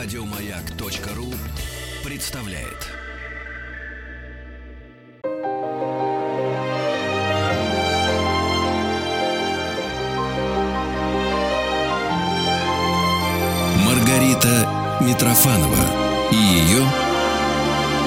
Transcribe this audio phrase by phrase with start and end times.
[0.00, 1.34] Радиомаяк.ру
[2.04, 2.86] представляет.
[13.84, 16.84] Маргарита Митрофанова и ее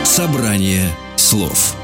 [0.05, 1.76] собрание слов.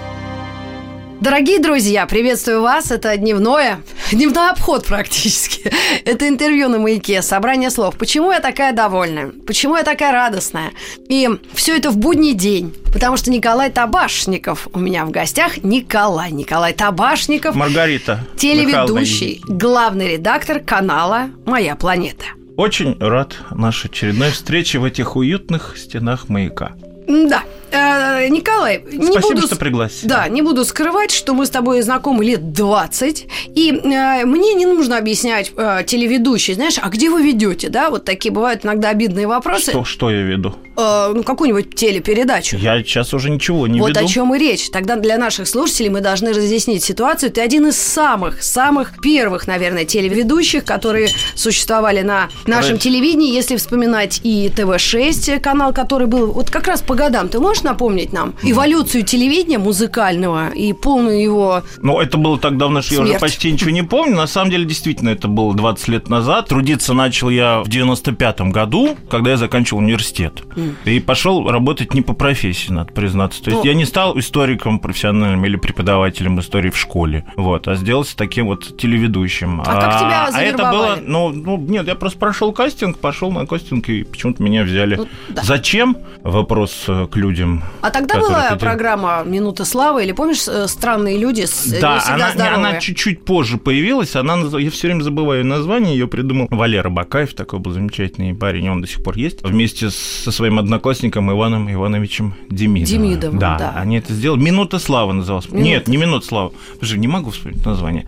[1.19, 2.91] Дорогие друзья, приветствую вас.
[2.91, 3.81] Это дневное,
[4.11, 5.71] дневной обход практически.
[6.05, 7.97] Это интервью на маяке, собрание слов.
[7.97, 9.31] Почему я такая довольная?
[9.47, 10.71] Почему я такая радостная?
[11.09, 12.73] И все это в будний день.
[12.93, 15.63] Потому что Николай Табашников у меня в гостях.
[15.63, 17.55] Николай, Николай Табашников.
[17.55, 18.19] Маргарита.
[18.37, 22.25] Телеведущий, главный редактор канала «Моя планета».
[22.57, 26.73] Очень рад нашей очередной встрече в этих уютных стенах маяка.
[27.07, 30.07] Да, Э, Николай, Спасибо, не буду, что пригласили.
[30.07, 34.65] Да, не буду скрывать, что мы с тобой знакомы лет 20, и э, мне не
[34.65, 37.89] нужно объяснять э, телеведущий, знаешь, а где вы ведете, да?
[37.89, 39.71] Вот такие бывают иногда обидные вопросы.
[39.71, 40.55] Что, что я веду?
[40.77, 42.57] Э, ну, какую-нибудь телепередачу.
[42.57, 43.99] Я сейчас уже ничего не вот веду.
[43.99, 44.69] Вот о чем и речь.
[44.69, 47.31] Тогда для наших слушателей мы должны разъяснить ситуацию.
[47.31, 52.83] Ты один из самых, самых первых, наверное, телеведущих, которые существовали на нашем Раньше.
[52.83, 57.29] телевидении, если вспоминать и ТВ-6 канал, который был вот как раз по годам.
[57.29, 62.81] Ты можешь напомнить нам эволюцию телевидения музыкального и полную его Ну, это было так давно,
[62.81, 64.15] что я уже почти ничего не помню.
[64.17, 66.47] На самом деле, действительно, это было 20 лет назад.
[66.49, 70.43] Трудиться начал я в 95-м году, когда я заканчивал университет.
[70.85, 73.41] И пошел работать не по профессии, надо признаться.
[73.43, 73.69] То есть Ну.
[73.69, 78.77] я не стал историком профессиональным или преподавателем истории в школе, вот, а сделался таким вот
[78.77, 79.61] телеведущим.
[79.61, 81.03] А как тебя А это было, завербовали?
[81.05, 84.95] ну, ну, нет, я просто прошел кастинг, пошел на кастинг, и почему-то меня взяли.
[84.95, 85.43] Ну, да.
[85.43, 85.97] Зачем?
[86.23, 87.63] Вопрос к людям.
[87.81, 88.59] А тогда была хотели.
[88.59, 92.55] программа «Минута славы» или, помнишь, э, «Странные люди» с Да, не всегда она, здоровые?
[92.55, 94.15] она чуть-чуть позже появилась.
[94.15, 95.93] Она, я все время забываю название.
[95.93, 98.69] Ее придумал Валера Бакаев, такой был замечательный парень.
[98.69, 99.43] Он до сих пор есть.
[99.43, 103.03] Вместе со своим одноклассником Иваном Ивановичем Демидовым.
[103.03, 103.73] Демидовым, да.
[103.75, 104.41] они это сделали.
[104.41, 105.49] «Минута славы» называлась.
[105.49, 105.63] «Минута».
[105.63, 106.51] Нет, не «Минута славы».
[106.73, 108.07] Подожди, не могу вспомнить название.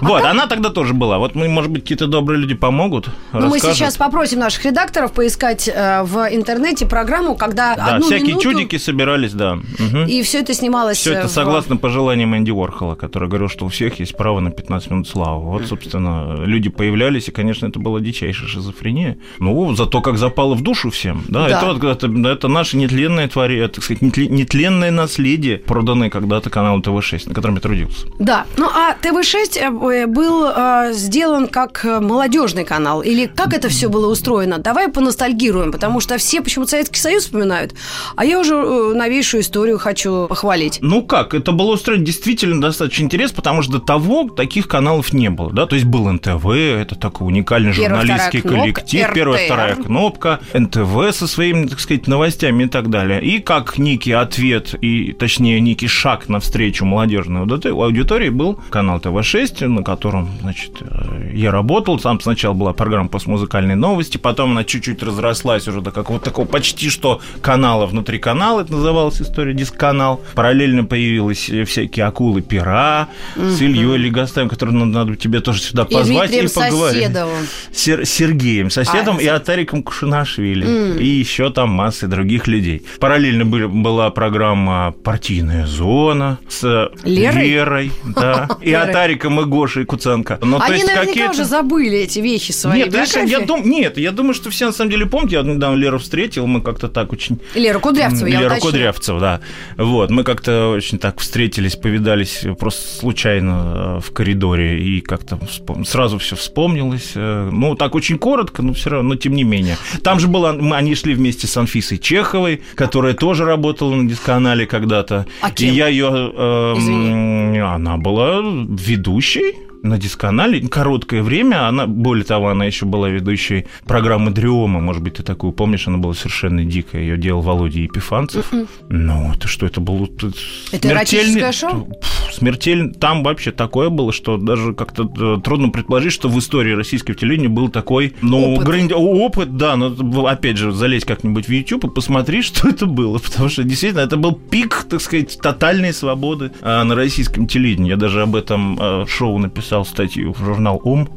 [0.00, 1.18] вот, она тогда тоже была.
[1.18, 5.68] Вот, мы, может быть, какие-то добрые люди помогут, Ну, мы сейчас попросим наших редакторов поискать
[5.68, 9.58] э, в интернете программу, когда Да, одну всякие минуту, чудики собирались, да.
[9.78, 10.06] Мгм.
[10.06, 10.98] и все это снималось.
[10.98, 14.40] Все э, это в- согласно пожеланиям Энди Уорхола, который говорил, что у всех есть право
[14.40, 15.42] на 15 минут славы.
[15.50, 19.18] Вот, собственно, люди появлялись, и, конечно, это была дичайшая шизофрения.
[19.38, 21.22] Ну, зато как запало в душу всем.
[21.28, 21.56] Да, Да.
[21.58, 26.80] Это, вот, это, это наше нетленное творение, так сказать, нетле- нетленное наследие, проданное когда-то каналу
[26.82, 28.06] ТВ-6, на котором я трудился.
[28.18, 28.46] Да.
[28.56, 33.02] Ну, а ТВ-6 э, был э, сделан как молодежный канал.
[33.02, 34.58] Или как это все было устроено?
[34.58, 37.74] Давай поностальгируем, потому что все почему-то Советский Союз вспоминают,
[38.16, 40.78] а я уже э, новейшую историю хочу похвалить.
[40.80, 45.30] Ну как, это было устроено действительно достаточно интересно, потому что до того таких каналов не
[45.30, 49.36] было, да, то есть был НТВ, это такой уникальный Первая, журналистский вторая кнопка, коллектив, первая,
[49.38, 49.46] РТР.
[49.46, 53.22] вторая кнопка, НТВ со своими, так сказать, новостями и так далее.
[53.22, 59.66] И как некий ответ, и точнее некий шаг навстречу молодежной аудитори- аудитории был канал ТВ-6,
[59.66, 61.98] на котором, значит, э, я работал.
[61.98, 66.90] Там сначала была программа постмузыкальные новости, потом она чуть-чуть разрослась уже до какого-то такого почти
[66.90, 70.20] что канала внутри канала, это называлась история дисканал.
[70.34, 75.86] Параллельно появились э, всякие акулы пера с Ильей Легостаем, который надо, надо тебе тоже сюда
[75.88, 77.02] И позвать и, Дмитрием поговорить.
[77.02, 77.46] Соседовым.
[77.72, 80.98] Сер- Сергеем Соседом А, и Атариком Кушинашвили.
[80.98, 82.82] И еще там массы других людей.
[82.98, 87.44] Параллельно были, была программа «Партийная зона» с Лерой?
[87.48, 88.48] Лерой, да.
[88.62, 88.72] И.
[88.72, 90.36] Атариком и Гошей Куценко.
[90.36, 92.78] То Они есть наверняка какие-то- уже забыли эти вещи свои.
[92.78, 93.46] Нет, я биографии.
[93.46, 93.62] дум...
[93.68, 95.32] Нет, я думаю, что все на самом деле помнят.
[95.32, 97.38] Я недавно Леру встретил, мы как-то так очень
[97.80, 98.70] Лера Кудрявцева, я Лера уточню.
[98.70, 99.40] Кудрявцева, да.
[99.76, 105.84] Вот, мы как-то очень так встретились, повидались просто случайно э, в коридоре, и как-то вспом-
[105.84, 107.12] сразу все вспомнилось.
[107.14, 109.76] э, Ну, так очень коротко, но все равно, но тем не менее.
[110.02, 114.66] Там же было, мы, они шли вместе с Анфисой Чеховой, которая тоже работала на дисканале
[114.66, 115.26] когда-то.
[115.40, 115.74] А И кем?
[115.74, 116.10] я ее...
[116.34, 117.58] э, Извини.
[117.58, 121.66] она была ведущей на дисканале короткое время.
[121.68, 124.80] Она, более того, она еще была ведущей программы Дриома.
[124.80, 125.86] Может быть, ты такую помнишь?
[125.88, 127.02] Она была совершенно дикая.
[127.02, 128.50] Ее делал Володя Епифанцев.
[128.88, 129.66] Ну, это что?
[129.66, 130.36] Это было тут
[130.72, 131.86] Это эротическое шоу?
[132.00, 132.92] Пф, Смертельно.
[132.92, 137.48] Там вообще такое было, что даже как-то э, трудно предположить, что в истории российского телевидения
[137.48, 138.68] был такой, ну, Опыт.
[138.68, 143.18] гранди- опыт, да, но опять же, залезь как-нибудь в YouTube и посмотри, что это было,
[143.18, 147.90] потому что действительно это был пик, так сказать, тотальной свободы а, на российском телевидении.
[147.90, 151.08] Я даже об этом а, шоу написал статью в журнал «Ум»,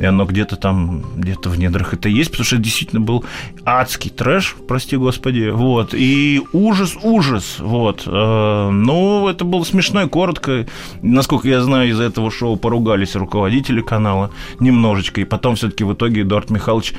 [0.00, 3.24] и оно где-то там, где-то в недрах это есть, потому что это действительно был
[3.64, 8.02] адский трэш, прости господи, вот, и ужас, ужас, вот.
[8.06, 10.66] Э, Ну, это было смешно и коротко.
[11.02, 16.22] Насколько я знаю, из-за этого шоу поругались руководители канала немножечко, и потом все-таки в итоге
[16.22, 16.94] Эдуард Михайлович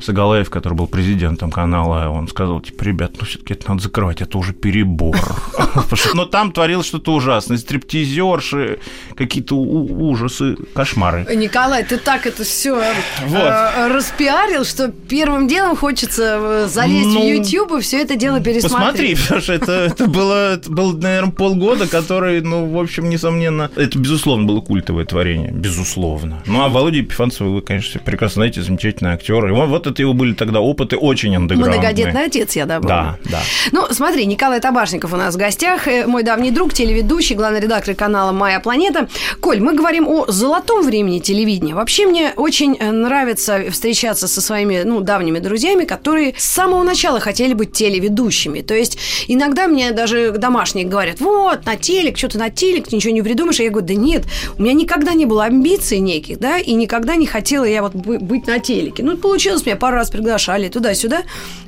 [0.00, 4.38] Сагалаев, который был президентом канала, он сказал, типа, ребят, ну все-таки это надо закрывать, это
[4.38, 5.16] уже перебор.
[6.14, 7.58] Но там творилось что-то ужасное.
[7.58, 8.78] Стриптизерши,
[9.16, 11.26] какие-то ужасы, кошмары.
[11.34, 12.80] Николай, ты так это все
[13.22, 18.40] э, распиарил, что первым делом хочется э, залезть в ну, YouTube и все это дело
[18.40, 18.72] пересмотреть.
[18.72, 20.60] Посмотри, потому что это, было,
[21.00, 26.42] наверное, полгода, который, ну, в общем, несомненно, это, безусловно, было культовое творение, безусловно.
[26.46, 29.46] Ну, а Володя Епифанцев, вы, конечно, прекрасно знаете, замечательный актер.
[29.46, 31.78] И он, вот это его были тогда опыты очень андеграундные.
[31.80, 32.88] Многодетный отец, я добавлю.
[32.88, 33.40] Да, да.
[33.72, 37.94] Ну, смотри, Николай Табашников у нас в гостях, э, мой давний друг, телеведущий, главный редактор
[37.94, 39.08] канала «Моя планета».
[39.40, 41.74] Коль, мы говорим о золотом времени телевидения.
[41.74, 47.20] Вообще мне очень э, нравится встречаться со своими, ну, давними друзьями, которые с самого начала
[47.20, 48.60] хотели быть телеведущими.
[48.60, 48.98] То есть
[49.28, 53.22] иногда мне даже домашние говорят, вот, на телек, что ты на телек, ты ничего не
[53.22, 53.60] придумаешь.
[53.60, 54.24] А я говорю, да нет,
[54.58, 58.46] у меня никогда не было амбиций неких, да, и никогда не хотела я вот быть
[58.46, 59.02] на телеке.
[59.02, 61.22] Ну, получилось, меня пару раз приглашали туда-сюда.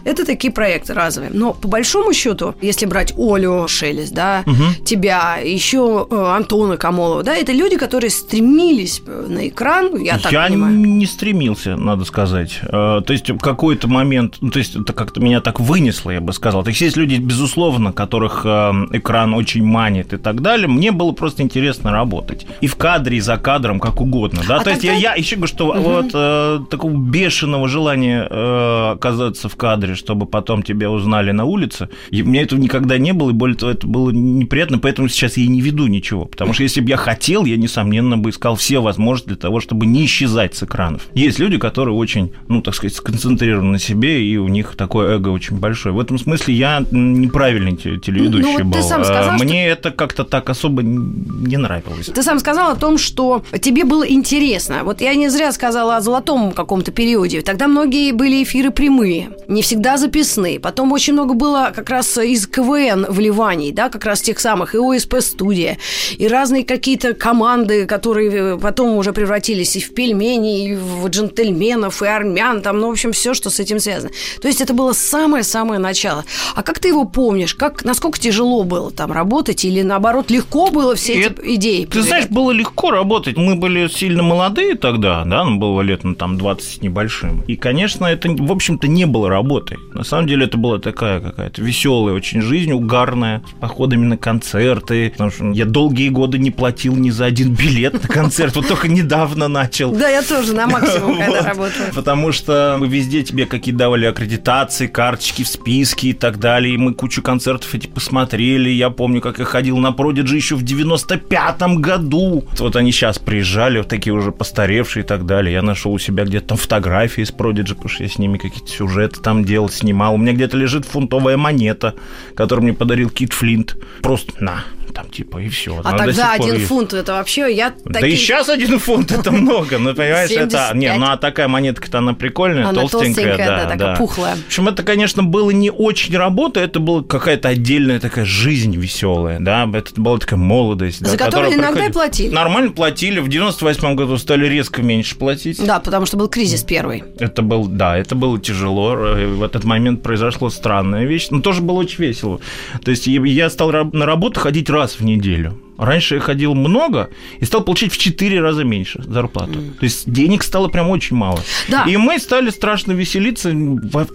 [0.05, 1.31] Это такие проекты разовые.
[1.35, 4.85] Но по большому счету, если брать Олю Шелест, да, угу.
[4.85, 10.33] тебя, еще э, Антона Камолова, да, это люди, которые стремились э, на экран, я так
[10.33, 10.75] я понимаю.
[10.75, 12.61] не стремился, надо сказать.
[12.63, 16.21] Э, то есть в какой-то момент, ну, то есть это как-то меня так вынесло, я
[16.21, 16.63] бы сказал.
[16.63, 20.69] То есть есть люди, безусловно, которых экран очень манит и так далее.
[20.69, 22.47] Мне было просто интересно работать.
[22.61, 24.43] И в кадре, и за кадром, как угодно.
[24.47, 24.57] Да?
[24.57, 24.93] А то тогда...
[24.93, 25.81] есть я, я еще говорю, что угу.
[25.81, 31.89] вот э, такого бешеного желания э, оказаться в кадре, чтобы потом тебя узнали на улице.
[32.11, 35.37] И у меня этого никогда не было, и более того, это было неприятно, поэтому сейчас
[35.37, 36.25] я и не веду ничего.
[36.25, 39.87] Потому что если бы я хотел, я, несомненно, бы искал все возможности для того, чтобы
[39.87, 41.07] не исчезать с экранов.
[41.15, 45.29] Есть люди, которые очень, ну, так сказать, сконцентрированы на себе, и у них такое эго
[45.29, 45.95] очень большое.
[45.95, 48.73] В этом смысле я неправильный телеведущий ну, вот был.
[48.73, 49.73] Ты сам сказал, Мне что...
[49.73, 52.07] это как-то так особо не нравилось.
[52.07, 54.85] Ты сам сказал о том, что тебе было интересно.
[54.85, 57.43] Вот я не зря сказала о золотом каком-то периоде.
[57.43, 60.61] Тогда многие были эфиры прямые, не всегда записные.
[60.61, 64.79] Потом очень много было как раз из КВН вливаний, да, как раз тех самых, и
[64.79, 65.79] ОСП-студия,
[66.19, 72.07] и разные какие-то команды, которые потом уже превратились и в пельмени, и в джентльменов, и
[72.07, 74.11] армян, там, ну, в общем, все, что с этим связано.
[74.43, 76.25] То есть это было самое-самое начало.
[76.55, 77.55] А как ты его помнишь?
[77.55, 81.85] Как, насколько тяжело было там работать или, наоборот, легко было все эти идеи?
[81.85, 83.37] Ты знаешь, было легко работать.
[83.37, 87.43] Мы были сильно молодые тогда, да, нам было лет, ну, там, 20 небольшим.
[87.47, 89.79] И, конечно, это, в общем-то, не было работой.
[89.93, 95.11] На самом деле это была такая какая-то веселая очень жизнь, угарная, с походами на концерты.
[95.11, 98.57] Потому что я долгие годы не платил ни за один билет на концерт.
[98.57, 99.93] Вот только недавно начал.
[99.93, 101.87] Да, я тоже на максимум, когда работала.
[101.95, 106.75] Потому что везде тебе какие-то давали аккредитации, карточки в списке и так далее.
[106.75, 108.71] И мы кучу концертов эти посмотрели.
[108.71, 112.45] Я помню, как я ходил на Продиджи еще в 95-м году.
[112.59, 115.53] Вот они сейчас приезжали, вот такие уже постаревшие и так далее.
[115.53, 118.69] Я нашел у себя где-то там фотографии с Продиджи, потому что я с ними какие-то
[118.69, 120.15] сюжеты там делал, снимал.
[120.15, 121.95] У меня где-то лежит фунтовая монета,
[122.35, 123.77] которую мне подарил Кит Флинт.
[124.03, 124.65] Просто на,
[124.97, 125.79] там, типа, и все.
[125.85, 126.69] А Она тогда один есть.
[126.69, 128.15] фунт, это вообще, я Да такие...
[128.15, 130.71] и сейчас один фунт, это много, ну, понимаешь, 75.
[130.71, 130.79] это...
[130.79, 133.97] Не, ну, а такая монетка-то, она прикольная, она толстенькая, толстенькая, да, да, такая да.
[133.97, 134.37] пухлая.
[134.37, 139.39] В общем, это, конечно, было не очень работа, это была какая-то отдельная такая жизнь веселая,
[139.39, 141.01] да, это была такая молодость.
[141.01, 141.93] За да, которую иногда проходит...
[141.93, 142.35] платили.
[142.35, 145.63] Нормально платили, в 98 году стали резко меньше платить.
[145.63, 147.05] Да, потому что был кризис первый.
[147.19, 151.81] Это был, да, это было тяжело, в этот момент произошла странная вещь, но тоже было
[151.81, 152.41] очень весело.
[152.83, 155.61] То есть я стал на работу ходить раз в неделю.
[155.79, 159.59] Раньше я ходил много и стал получать в 4 раза меньше зарплату.
[159.59, 159.79] Mm.
[159.79, 161.41] То есть денег стало прям очень мало.
[161.69, 161.85] Да.
[161.85, 163.55] И мы стали страшно веселиться,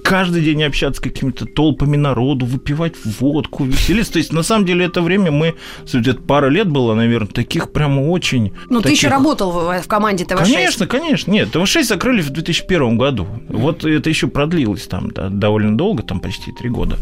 [0.04, 4.14] каждый день общаться с какими-то толпами народу, выпивать водку, веселиться.
[4.14, 5.56] То есть на самом деле это время мы,
[5.92, 8.54] где-то пара лет было, наверное, таких прям очень...
[8.70, 9.00] Ну, таких...
[9.00, 10.38] ты еще работал в, в команде ТВ-6.
[10.38, 11.32] Конечно, конечно.
[11.32, 13.24] Нет, ТВ-6 закрыли в 2001 году.
[13.24, 13.58] Mm.
[13.58, 16.98] Вот это еще продлилось там да, довольно долго, там почти три года.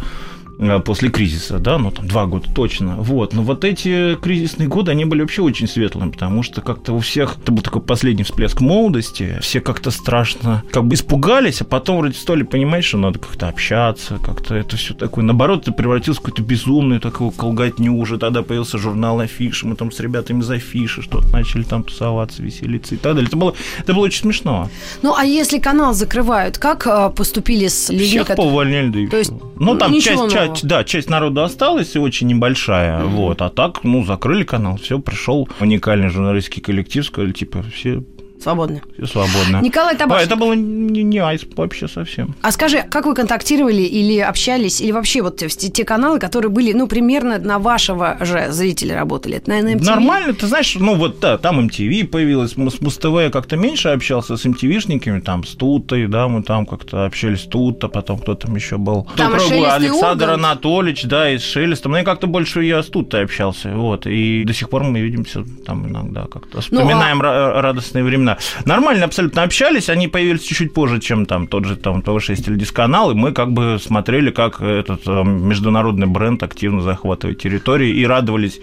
[0.59, 2.97] Э, после кризиса, да, ну там два года точно.
[2.97, 3.33] Вот.
[3.33, 7.37] Но вот эти кризисные годы, они были вообще очень светлыми, потому что как-то у всех,
[7.41, 12.15] это был такой последний всплеск молодости, все как-то страшно, как бы испугались, а потом вроде
[12.15, 15.23] стали понимать, что надо как-то общаться, как-то это все такое.
[15.23, 18.17] Наоборот, это превратилось в какую-то безумную такую колготню уже.
[18.17, 22.95] Тогда появился журнал Афиши, мы там с ребятами за афиши что-то начали там тусоваться, веселиться
[22.95, 23.27] и так далее.
[23.27, 24.69] Это было, это было очень смешно.
[25.03, 28.07] Ну, а если канал закрывают, как а, поступили с людьми?
[28.07, 28.49] Всех которые...
[28.49, 32.27] повольняли, да и То есть, ну, там часть, часть да, часть народа осталась, и очень
[32.27, 33.07] небольшая, mm-hmm.
[33.07, 38.03] вот, а так, ну, закрыли канал, все, пришел уникальный журналистский коллектив, сказали, типа, все
[38.41, 38.81] Свободны.
[38.95, 39.61] Все свободно.
[39.61, 40.27] Николай А, Табашников.
[40.31, 42.35] это было не, не айс вообще совсем.
[42.41, 46.71] А скажи, как вы контактировали или общались, или вообще вот те, те каналы, которые были,
[46.73, 49.37] ну, примерно на вашего же зрителя работали?
[49.37, 49.85] Это, наверное, MTV?
[49.85, 54.37] Нормально, ты знаешь, ну вот да, там MTV появилась, мы с Муз-ТВ как-то меньше общался
[54.37, 58.55] с MTV-шниками, там с Тутой, да, мы там как-то общались с Тута, потом кто там
[58.55, 59.07] еще был.
[59.17, 60.29] Там другой, Александр.
[60.29, 61.91] Анатольевич, да, и с Шелестом.
[61.91, 65.43] Ну, я как-то больше я с Тутой общался, вот, и до сих пор мы видимся
[65.65, 68.28] там иногда как-то, Ну, вспоминаем ра- радостные времена.
[68.65, 73.11] Нормально абсолютно общались, они появились чуть-чуть позже, чем там тот же там ТВ6 или Дисканал,
[73.11, 78.59] и мы как бы смотрели, как этот э, международный бренд активно захватывает территории и радовались,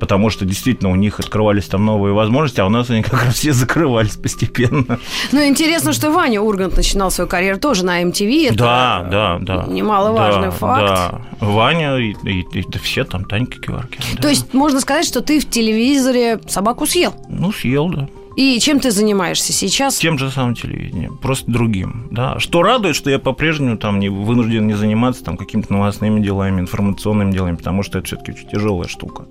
[0.00, 3.34] потому что действительно у них открывались там новые возможности, а у нас они как раз
[3.34, 4.98] все закрывались постепенно.
[5.32, 8.48] Ну, интересно, что Ваня Ургант начинал свою карьеру тоже на MTV.
[8.48, 9.66] Это да, да, да.
[9.68, 10.82] Немаловажный Да, факт.
[11.40, 11.46] Да.
[11.46, 14.04] Ваня и, и- и- да все там, Танька Киваркина.
[14.16, 14.22] да.
[14.22, 17.14] То есть можно сказать, что ты в телевизоре собаку съел.
[17.28, 18.08] Ну, съел, да.
[18.36, 19.96] И чем ты занимаешься сейчас?
[19.96, 22.08] Тем же самым телевидением, просто другим.
[22.10, 22.38] Да.
[22.38, 27.32] Что радует, что я по-прежнему там не вынужден не заниматься там какими-то новостными делами, информационными
[27.32, 29.24] делами, потому что это все-таки очень тяжелая штука.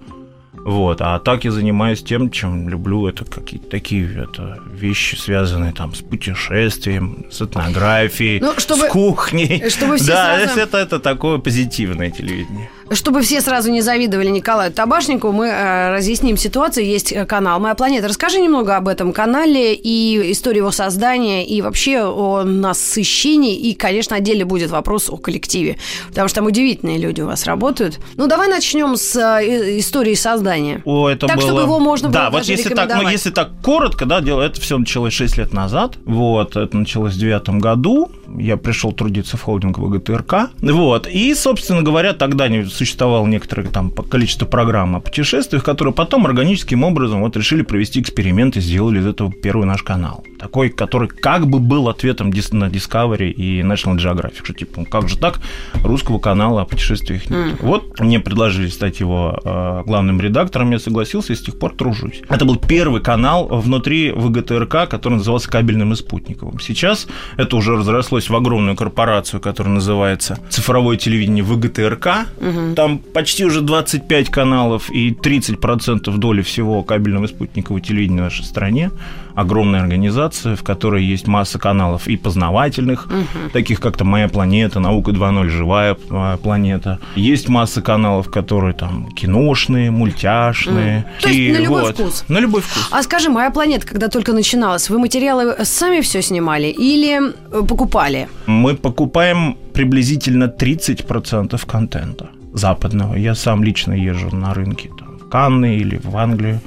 [0.53, 0.99] Вот.
[1.01, 3.05] А так я занимаюсь тем, чем люблю.
[3.07, 9.69] Это какие-то такие это вещи, связанные там с путешествием, с этнографией, Ну, чтобы- с кухней.
[9.69, 12.71] чтобы все да, сразу- это, это такое позитивное телевидение.
[12.95, 16.85] Чтобы все сразу не завидовали Николаю Табашнику, мы э, разъясним ситуацию.
[16.85, 18.07] Есть э, канал «Моя планета».
[18.07, 23.55] Расскажи немного об этом канале и истории его создания, и вообще о насыщении.
[23.55, 25.77] И, конечно, отдельно будет вопрос о коллективе,
[26.09, 27.99] потому что там удивительные люди у вас работают.
[28.15, 30.81] Ну, давай начнем с э, истории создания.
[30.85, 31.47] О, это Так, было...
[31.47, 34.61] чтобы его можно было Да, вот если так, ну, если так коротко, да, дело, это
[34.61, 35.97] все началось 6 лет назад.
[36.05, 38.09] Вот, это началось в девятом году.
[38.37, 40.49] Я пришел трудиться в холдинг ВГТРК.
[40.61, 42.84] Вот, и, собственно говоря, тогда не существовало
[43.27, 48.61] некоторое там количество программ о путешествиях, которые потом органическим образом вот решили провести эксперимент и
[48.61, 50.23] сделали из этого первый наш канал.
[50.39, 54.43] Такой, который как бы был ответом на Discovery и National Geographic.
[54.43, 55.39] Что, типа, ну, как же так?
[55.83, 57.57] Русского канала о путешествиях нет.
[57.61, 62.21] Вот мне предложили стать его э, главным редактором, я согласился и с тех пор тружусь.
[62.29, 66.59] Это был первый канал внутри ВГТРК, который назывался кабельным и спутниковым.
[66.59, 72.27] Сейчас это уже разрослось в огромную корпорацию, которая называется цифровое телевидение ВГТРК.
[72.73, 78.45] Там почти уже 25 каналов и 30% доли всего кабельного и спутникового телевидения в нашей
[78.45, 78.91] стране.
[79.35, 83.09] Огромная организация, в которой есть масса каналов и познавательных,
[83.51, 86.99] таких как там «Моя планета», «Наука 2.0», «Живая э, планета».
[87.15, 91.05] Есть масса каналов, которые там киношные, мультяшные.
[91.21, 91.95] То есть И на любой вот.
[91.95, 92.23] вкус.
[92.29, 92.87] На любой вкус.
[92.91, 98.29] А скажи, «Моя планета», когда только начиналась, вы материалы сами все снимали или э, покупали?
[98.45, 103.15] Мы покупаем приблизительно 30% контента западного.
[103.15, 106.59] Я сам лично езжу на рынки там, в Канны или в Англию.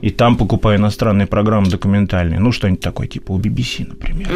[0.00, 2.38] И там покупаю иностранные программы документальные.
[2.40, 4.28] Ну, что-нибудь такое, типа у BBC, например.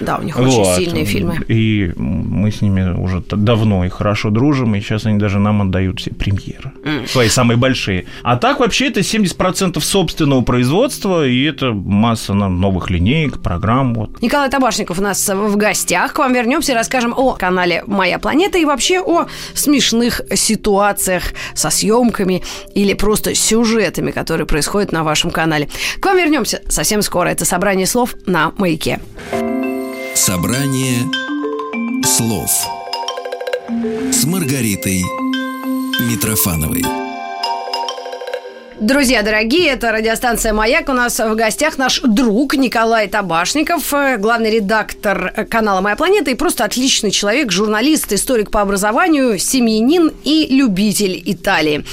[0.00, 0.06] да?
[0.06, 0.76] Да, у них очень Вот.
[0.76, 1.38] сильные фильмы.
[1.48, 6.00] И мы с ними уже давно и хорошо дружим, и сейчас они даже нам отдают
[6.00, 6.72] все премьеры.
[7.06, 8.06] Свои самые большие.
[8.22, 13.94] А так вообще это 70% собственного производства, и это масса нам новых линеек, программ.
[13.94, 14.22] Вот.
[14.22, 16.12] Николай Табашников у нас в гостях.
[16.12, 21.70] К вам вернемся и расскажем о канале «Моя планета» и вообще о смешных ситуациях со
[21.70, 22.42] съемками
[22.74, 25.68] или просто сюжетами, которые происходят на вашем канале.
[26.00, 27.28] К вам вернемся совсем скоро.
[27.28, 29.00] Это собрание слов на «Маяке».
[30.14, 30.98] Собрание
[32.04, 32.50] слов
[34.12, 35.02] с Маргаритой
[36.00, 37.07] Митрофановой.
[38.80, 40.88] Друзья дорогие, это радиостанция «Маяк».
[40.88, 46.30] У нас в гостях наш друг Николай Табашников, э, главный редактор э, канала «Моя планета»
[46.30, 51.84] и просто отличный человек, журналист, историк по образованию, семьянин и любитель Италии.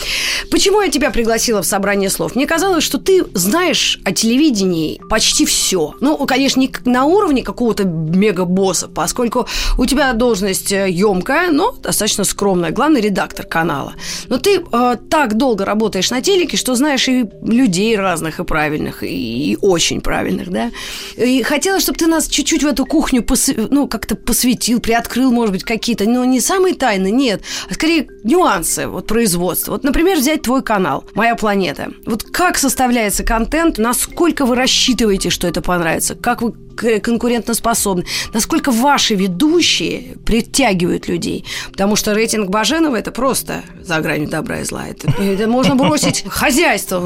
[0.52, 2.36] Почему я тебя пригласила в собрание слов?
[2.36, 5.96] Мне казалось, что ты знаешь о телевидении почти все.
[6.02, 9.48] Ну, конечно, не на уровне какого-то мега-босса, поскольку
[9.80, 13.96] у тебя должность емкая, но достаточно скромная, главный редактор канала.
[14.28, 19.04] Но ты э, так долго работаешь на телеке, что знаешь и людей разных, и правильных,
[19.04, 20.72] и, и очень правильных, да.
[21.18, 25.54] И хотела, чтобы ты нас чуть-чуть в эту кухню пос- ну, как-то посвятил, приоткрыл, может
[25.54, 29.74] быть, какие-то, но не самые тайны, нет, а скорее нюансы вот производства.
[29.74, 31.92] Вот, например, взять твой канал «Моя планета».
[32.06, 39.16] Вот как составляется контент, насколько вы рассчитываете, что это понравится, как вы конкурентоспособны, насколько ваши
[39.16, 41.46] ведущие притягивают людей.
[41.72, 44.86] Потому что рейтинг Баженова– это просто за гранью добра и зла.
[44.88, 47.00] Это, это можно бросить хозяйство,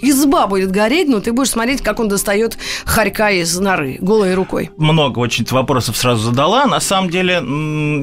[0.00, 4.70] изба будет гореть, но ты будешь смотреть, как он достает хорька из норы голой рукой.
[4.76, 6.66] много очень вопросов сразу задала.
[6.66, 7.42] На самом деле,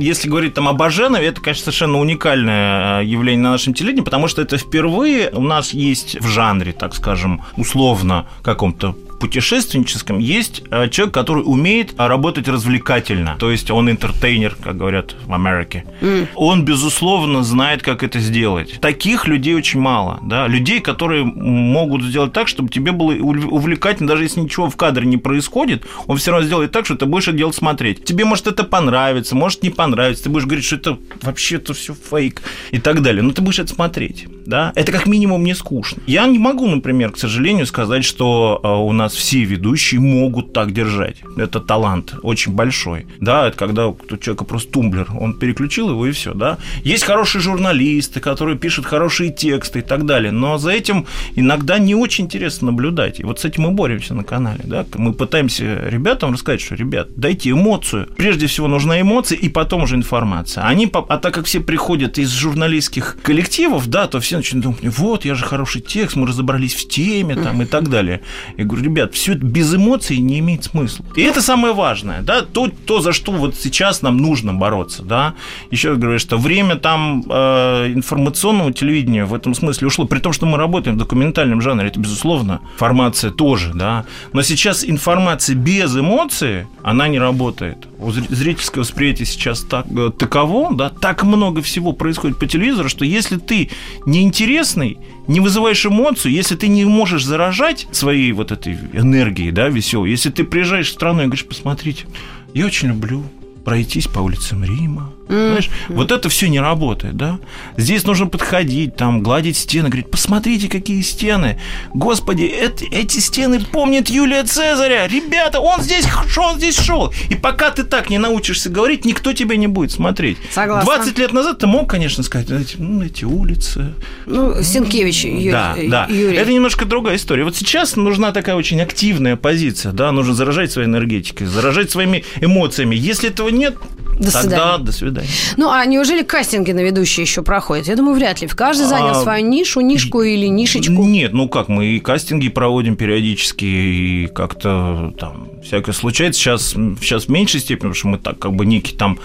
[0.02, 4.28] если говорить там о Баженове, это, конечно, совершенно уникальное э, явление на нашем телевидении, потому
[4.28, 10.90] что это впервые у нас есть в жанре, так скажем, условно каком-то путешественническом есть э,
[10.90, 13.36] человек, который умеет работать развлекательно.
[13.40, 15.86] То есть он интертейнер, как говорят в Америке.
[16.02, 16.28] Mm.
[16.36, 18.82] Он, безусловно, знает, как это сделать.
[18.82, 20.20] Таких людей очень мало.
[20.24, 20.48] Да?
[20.48, 25.18] Людей, которые могут сделать так, чтобы тебе было увлекательно, даже если ничего в кадре не
[25.18, 28.04] происходит, он все равно сделает так, что ты будешь это дело смотреть.
[28.04, 30.24] Тебе может это понравиться, может не понравиться.
[30.24, 33.22] Ты будешь говорить, что это вообще-то все фейк и так далее.
[33.22, 34.26] Но ты будешь это смотреть.
[34.48, 34.72] Да?
[34.74, 36.02] Это как минимум не скучно.
[36.08, 40.72] Я не могу, например, к сожалению, сказать, что э, у нас все ведущие могут так
[40.74, 41.18] держать.
[41.38, 43.08] Это талант очень большой.
[43.20, 46.58] Да, это когда у человека просто тумблер, он переключил его и все, да.
[46.84, 51.96] Есть хорошие журналисты, которые пишут хорошие тексты и так далее, но за этим иногда не
[51.96, 53.20] очень интересно наблюдать.
[53.20, 54.86] И вот с этим мы боремся на канале, да.
[54.96, 58.08] Мы пытаемся ребятам рассказать, что, ребят, дайте эмоцию.
[58.18, 60.64] Прежде всего нужна эмоция и потом уже информация.
[60.64, 65.26] Они, а так как все приходят из журналистских коллективов, да, то все начинают думать, вот,
[65.26, 68.22] я же хороший текст, мы разобрались в теме там и так далее.
[68.58, 71.06] Я говорю, ребят, все это без эмоций не имеет смысла.
[71.16, 75.34] И это самое важное, да, то, то за что вот сейчас нам нужно бороться, да.
[75.72, 80.34] Еще раз говорю, что время там э, информационного телевидения в этом смысле ушло, при том,
[80.34, 84.06] что мы работаем в документальном жанре, это безусловно, информация тоже, да.
[84.34, 87.78] Но сейчас информация без эмоций, она не работает.
[88.00, 93.06] У зрительское восприятие сейчас так, э, таково, да, так много всего происходит по телевизору, что
[93.06, 93.70] если ты
[94.06, 94.98] неинтересный,
[95.28, 100.30] не вызываешь эмоцию, если ты не можешь заражать своей вот этой энергией, да, веселой, если
[100.30, 102.06] ты приезжаешь в страну и говоришь, посмотрите,
[102.54, 103.24] я очень люблю
[103.64, 107.40] пройтись по улицам Рима, Знаешь, вот это все не работает, да?
[107.78, 111.60] Здесь нужно подходить, там, гладить стены, говорить, посмотрите, какие стены.
[111.94, 115.08] Господи, это, эти стены помнят Юлия Цезаря.
[115.08, 117.14] Ребята, он здесь шел, он здесь шел.
[117.30, 120.38] И пока ты так не научишься говорить, никто тебя не будет смотреть.
[120.52, 120.96] Согласна.
[120.96, 123.94] 20 лет назад ты мог, конечно, сказать, эти, ну, эти улицы.
[124.26, 125.52] Ну, Сенкевич, Ю...
[125.52, 126.08] да, да.
[126.10, 126.38] Юрий.
[126.38, 127.44] Это немножко другая история.
[127.44, 132.96] Вот сейчас нужна такая очень активная позиция, да, нужно заражать своей энергетикой, заражать своими эмоциями.
[132.96, 133.76] Если этого нет,
[134.22, 134.84] до Тогда свидания.
[134.84, 135.28] до свидания.
[135.58, 137.88] Ну, а неужели кастинги на ведущие еще проходят?
[137.88, 138.48] Я думаю, вряд ли.
[138.48, 139.16] Каждый занял а...
[139.16, 141.04] свою нишу, нишку или нишечку.
[141.04, 146.40] Нет, ну как, мы и кастинги проводим периодически, и как-то там всякое случается.
[146.40, 149.20] Сейчас, сейчас в меньшей степени, потому что мы так как бы некий там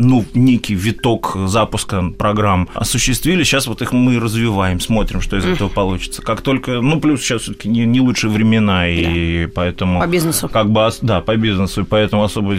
[0.00, 3.44] ну, некий виток запуска программ осуществили.
[3.44, 6.22] Сейчас вот их мы развиваем, смотрим, что из этого получится.
[6.22, 9.52] Как только, ну, плюс сейчас все-таки не, не лучшие времена, и да.
[9.54, 10.00] поэтому...
[10.00, 10.48] По бизнесу.
[10.48, 12.56] Как бы, да, по бизнесу, и поэтому особо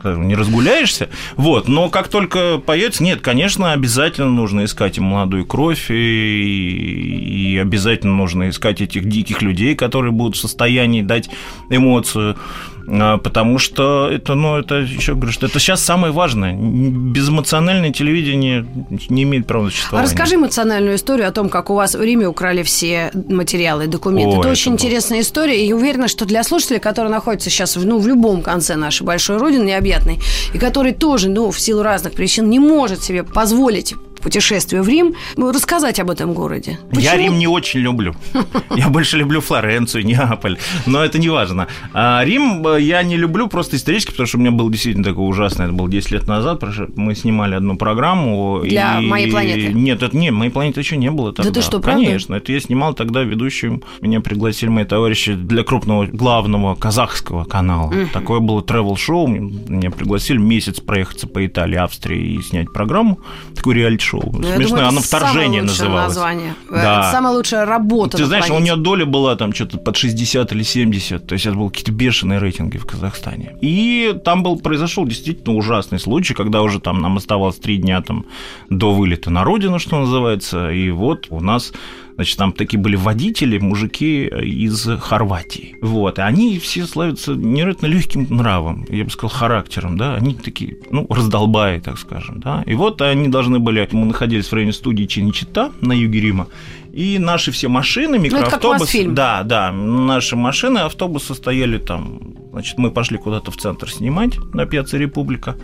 [0.00, 1.08] скажем, не разгуляешься.
[1.36, 7.58] Вот, но как только появится, нет, конечно, обязательно нужно искать и молодую кровь, и, и
[7.58, 11.30] обязательно нужно искать этих диких людей, которые будут в состоянии дать
[11.70, 12.36] эмоцию.
[12.86, 16.54] А, потому что это, ну, это еще говорю, что это сейчас самое важное.
[16.54, 18.66] Безэмоциональное телевидение
[19.08, 20.06] не имеет права на существование.
[20.06, 24.36] А расскажи эмоциональную историю о том, как у вас в Риме украли все материалы, документы.
[24.36, 24.78] О, это, это очень был...
[24.78, 29.04] интересная история, и уверена, что для слушателей, которые находятся сейчас ну, в любом конце нашей
[29.04, 30.18] большой родины, необъятной,
[30.52, 33.94] и который тоже, ну, в силу разных причин не может себе позволить
[34.24, 36.78] путешествию в Рим, ну, рассказать об этом городе.
[36.88, 37.04] Почему?
[37.04, 38.16] Я Рим не очень люблю.
[38.76, 41.68] Я больше люблю Флоренцию, Неаполь, но это не важно.
[41.92, 45.28] А Рим э, я не люблю просто исторически, потому что у меня был действительно такой
[45.28, 46.62] ужасный, это было 10 лет назад,
[46.96, 48.60] мы снимали одну программу.
[48.64, 49.06] Для и...
[49.06, 49.72] «Моей планеты»?
[49.74, 51.50] Нет, это не, «Моей планеты» еще не было тогда.
[51.50, 52.02] Да ты что, правда?
[52.02, 57.92] Конечно, это я снимал тогда ведущим, меня пригласили мои товарищи для крупного главного казахского канала.
[57.92, 58.08] Uh-huh.
[58.12, 63.20] Такое было travel-шоу, меня пригласили месяц проехаться по Италии, Австрии и снять программу,
[63.54, 64.30] такой реалити-шоу шоу.
[64.32, 66.08] Ну, Смешное, думаю, оно вторжение называлось.
[66.08, 66.54] название.
[66.70, 67.00] Да.
[67.00, 68.16] Это самая лучшая работа.
[68.16, 68.72] Ты знаешь, планете.
[68.72, 71.26] у нее доля была там что-то под 60 или 70.
[71.26, 73.56] То есть это были какие-то бешеные рейтинги в Казахстане.
[73.60, 78.26] И там был, произошел действительно ужасный случай, когда уже там нам оставалось три дня там
[78.70, 80.70] до вылета на родину, что называется.
[80.70, 81.72] И вот у нас
[82.14, 85.76] Значит, там такие были водители, мужики из Хорватии.
[85.82, 86.18] Вот.
[86.18, 90.14] И они все славятся невероятно легким нравом, я бы сказал, характером, да.
[90.14, 92.62] Они такие, ну, раздолбаи, так скажем, да.
[92.66, 93.88] И вот они должны были...
[93.90, 96.48] Мы находились в районе студии Чиничита на юге Рима,
[96.92, 99.06] и наши все машины, микроавтобусы...
[99.06, 102.20] Ну, да, да, наши машины, автобусы стояли там.
[102.52, 105.56] Значит, мы пошли куда-то в центр снимать на Пьяце Республика.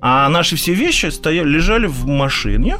[0.00, 2.78] А наши все вещи стояли, лежали в машине,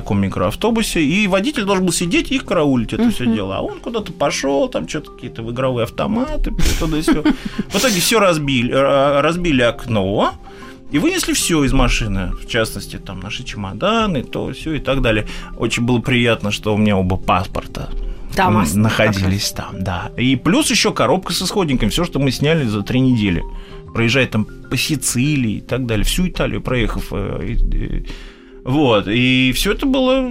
[0.00, 3.10] таком микроавтобусе, и водитель должен был сидеть и их караулить это uh-huh.
[3.12, 3.56] все дело.
[3.56, 7.22] А он куда-то пошел, там что-то какие-то в игровые автоматы, туда и все.
[7.22, 10.34] В итоге все разбили, разбили окно,
[10.90, 15.26] и вынесли все из машины, в частности, там наши чемоданы, то все и так далее.
[15.56, 17.90] Очень было приятно, что у меня оба паспорта
[18.38, 20.12] там находились там, да.
[20.16, 23.42] И плюс еще коробка с исходниками, все, что мы сняли за три недели.
[23.92, 28.04] Проезжая там по Сицилии и так далее, всю Италию проехав э,
[28.68, 30.30] вот, и все это было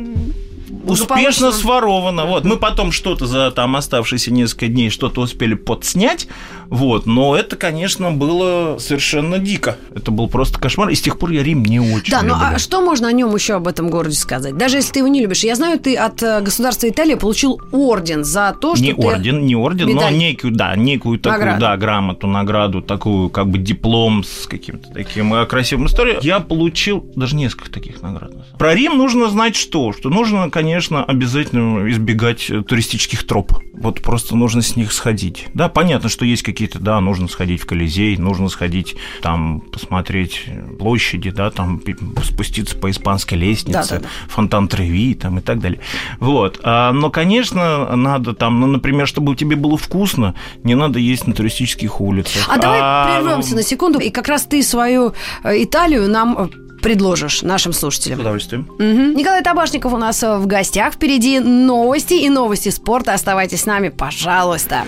[0.85, 2.25] успешно своровано.
[2.25, 2.43] Вот.
[2.45, 6.27] Мы потом что-то за там оставшиеся несколько дней что-то успели подснять.
[6.67, 7.05] Вот.
[7.05, 9.77] Но это, конечно, было совершенно дико.
[9.95, 10.89] Это был просто кошмар.
[10.89, 12.35] И с тех пор я Рим не очень Да, люблю.
[12.35, 14.57] ну а что можно о нем еще об этом городе сказать?
[14.57, 15.43] Даже если ты его не любишь.
[15.43, 19.01] Я знаю, ты от э, государства Италии получил орден за то, что не ты...
[19.07, 20.11] орден, не орден, Медаль.
[20.11, 21.61] но некую, да, некую такую, Награду.
[21.61, 26.17] да, грамоту, награду, такую, как бы диплом с каким-то таким э, красивым историей.
[26.21, 28.31] Я получил даже несколько таких наград.
[28.57, 29.93] Про Рим нужно знать что?
[29.93, 33.53] Что нужно, конечно, обязательно избегать э, туристических троп.
[33.73, 35.45] Вот просто нужно с них сходить.
[35.53, 40.45] Да, понятно, что есть какие-то, да, нужно сходить в Колизей, нужно сходить там посмотреть
[40.79, 41.79] площади, да, там
[42.23, 44.07] спуститься по испанской лестнице, Да-да-да.
[44.29, 45.79] фонтан Треви там и так далее.
[46.19, 46.59] Вот.
[46.63, 51.35] А, но, конечно, надо там, ну, например, чтобы тебе было вкусно, не надо есть на
[51.35, 52.49] туристических улицах.
[52.49, 57.41] А давай прервемся на секунду, и как раз ты свою э, Италию нам э, предложишь
[57.41, 58.21] нашим С слушателям.
[58.21, 58.69] удовольствием.
[58.79, 59.13] Мгм.
[59.17, 60.93] Николай Табашников у нас э, в гостях.
[60.93, 63.13] Впереди новости и новости спорта.
[63.13, 64.85] Оставайтесь с нами, пожалуйста.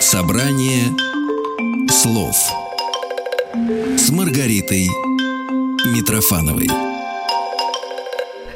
[0.00, 0.84] Собрание
[1.88, 2.34] слов
[3.96, 4.88] с Маргаритой
[5.94, 6.68] Митрофановой.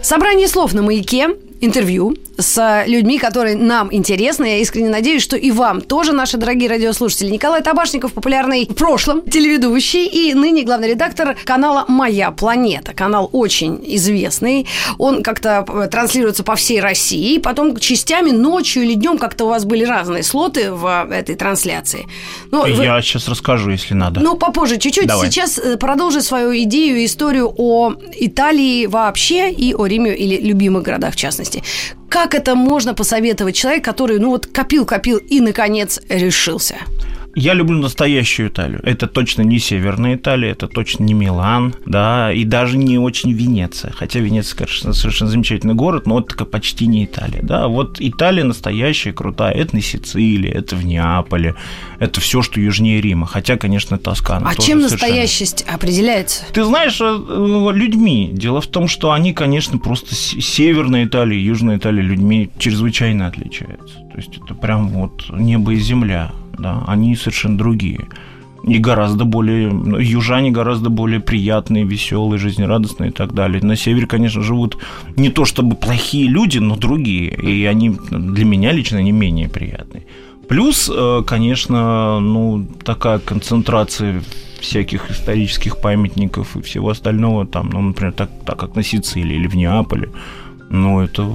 [0.02, 1.28] Собрание слов на маяке,
[1.60, 4.44] интервью с людьми, которые нам интересны.
[4.46, 7.30] Я искренне надеюсь, что и вам тоже, наши дорогие радиослушатели.
[7.30, 12.92] Николай Табашников, популярный в прошлом телеведущий и ныне главный редактор канала «Моя планета».
[12.92, 14.66] Канал очень известный.
[14.98, 17.38] Он как-то э, транслируется по всей России.
[17.38, 22.06] Потом частями, ночью или днем как-то у вас были разные слоты в э, этой трансляции.
[22.50, 24.20] Вы- Я сейчас расскажу, если надо.
[24.20, 25.06] ну, попозже чуть-чуть.
[25.06, 25.30] Давай.
[25.30, 30.82] Сейчас э, продолжи свою идею и историю о Италии вообще и о Риме или любимых
[30.82, 31.53] городах в частности.
[32.08, 36.76] Как это можно посоветовать человеку, который, ну вот, копил-копил и, наконец, решился?
[37.34, 38.80] Я люблю настоящую Италию.
[38.84, 43.92] Это точно не Северная Италия, это точно не Милан, да, и даже не очень Венеция.
[43.92, 47.68] Хотя Венеция, конечно, совершенно замечательный город, но это почти не Италия, да.
[47.68, 49.52] Вот Италия настоящая, крутая.
[49.52, 51.54] Это на Сицилии, это в Неаполе,
[51.98, 53.26] это все, что южнее Рима.
[53.26, 54.48] Хотя, конечно, Тоскана.
[54.48, 54.90] А чем совершенно.
[54.90, 56.44] настоящесть определяется?
[56.52, 58.30] Ты знаешь, э, э, людьми.
[58.32, 63.96] Дело в том, что они, конечно, просто Северная Италия и Южная Италия людьми чрезвычайно отличаются.
[64.12, 66.32] То есть это прям вот небо и земля.
[66.58, 66.84] Да?
[66.86, 68.08] Они совершенно другие.
[68.66, 69.70] И гораздо более...
[69.70, 73.62] ну, Южане гораздо более приятные, веселые, жизнерадостные и так далее.
[73.62, 74.78] На севере, конечно, живут
[75.16, 77.34] не то чтобы плохие люди, но другие.
[77.34, 80.04] И они для меня лично не менее приятные.
[80.48, 84.22] Плюс, э, конечно, ну, такая концентрация
[84.60, 89.46] всяких исторических памятников и всего остального, там, ну, например, так, так как на Сицилии или
[89.46, 90.08] в Неаполе,
[90.70, 91.30] ну, это,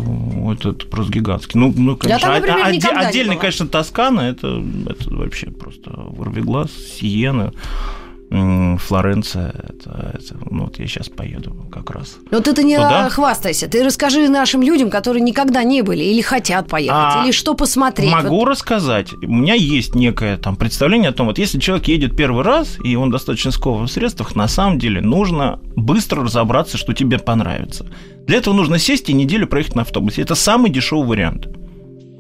[0.51, 1.59] это, это просто гигантский.
[1.59, 3.41] Ну, ну конечно, там, например, никогда не отдельно, была.
[3.41, 7.53] конечно, Тоскана, это, это вообще просто вырвиглаз, Сиена, м,
[8.31, 12.17] Флоренция, это, это- ну, вот я сейчас поеду как раз.
[12.31, 13.09] Вот это не Туда?
[13.09, 13.67] хвастайся.
[13.67, 18.11] Ты расскажи нашим людям, которые никогда не были или хотят поехать, А, или что посмотреть.
[18.11, 19.13] Могу Вот рассказать.
[19.13, 22.95] У меня есть некое там представление о том, вот если человек едет первый раз, и
[22.95, 27.85] он достаточно скован в средствах, на самом деле нужно быстро разобраться, что тебе понравится.
[28.27, 30.21] Для этого нужно сесть и неделю проехать на автобусе.
[30.21, 31.47] Это самый дешевый вариант.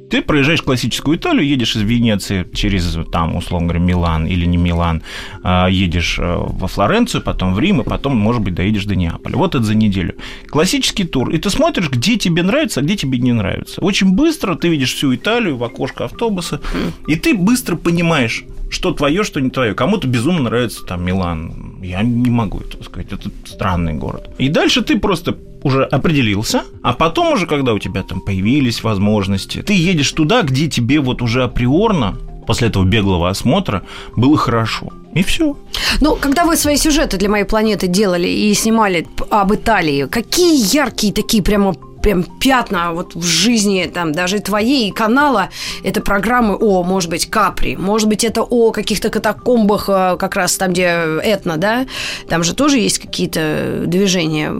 [0.09, 5.03] Ты проезжаешь классическую Италию, едешь из Венеции через, там, условно говоря, Милан или не Милан,
[5.43, 9.35] а, едешь э, во Флоренцию, потом в Рим, и потом, может быть, доедешь до Неаполя.
[9.35, 10.15] Вот это за неделю.
[10.47, 11.29] Классический тур.
[11.29, 13.81] И ты смотришь, где тебе нравится, а где тебе не нравится.
[13.81, 16.61] Очень быстро ты видишь всю Италию в окошко автобуса,
[17.07, 19.73] и ты быстро понимаешь, что твое, что не твое.
[19.73, 21.79] Кому-то безумно нравится там Милан.
[21.81, 23.11] Я не могу этого сказать.
[23.11, 24.29] Это странный город.
[24.37, 29.61] И дальше ты просто уже определился, а потом уже, когда у тебя там появились возможности,
[29.61, 32.15] ты едешь туда, где тебе вот уже априорно
[32.47, 33.83] после этого беглого осмотра
[34.17, 34.87] было хорошо.
[35.13, 35.55] И все.
[36.01, 41.13] Ну, когда вы свои сюжеты для моей планеты делали и снимали об Италии, какие яркие
[41.13, 45.49] такие прямо прям пятна вот в жизни там даже твоей и канала
[45.83, 50.57] это программы о, может быть, Капри, может быть, это о каких-то катакомбах, э, как раз
[50.57, 50.89] там, где
[51.23, 51.85] Этно, да,
[52.27, 54.53] там же тоже есть какие-то движения.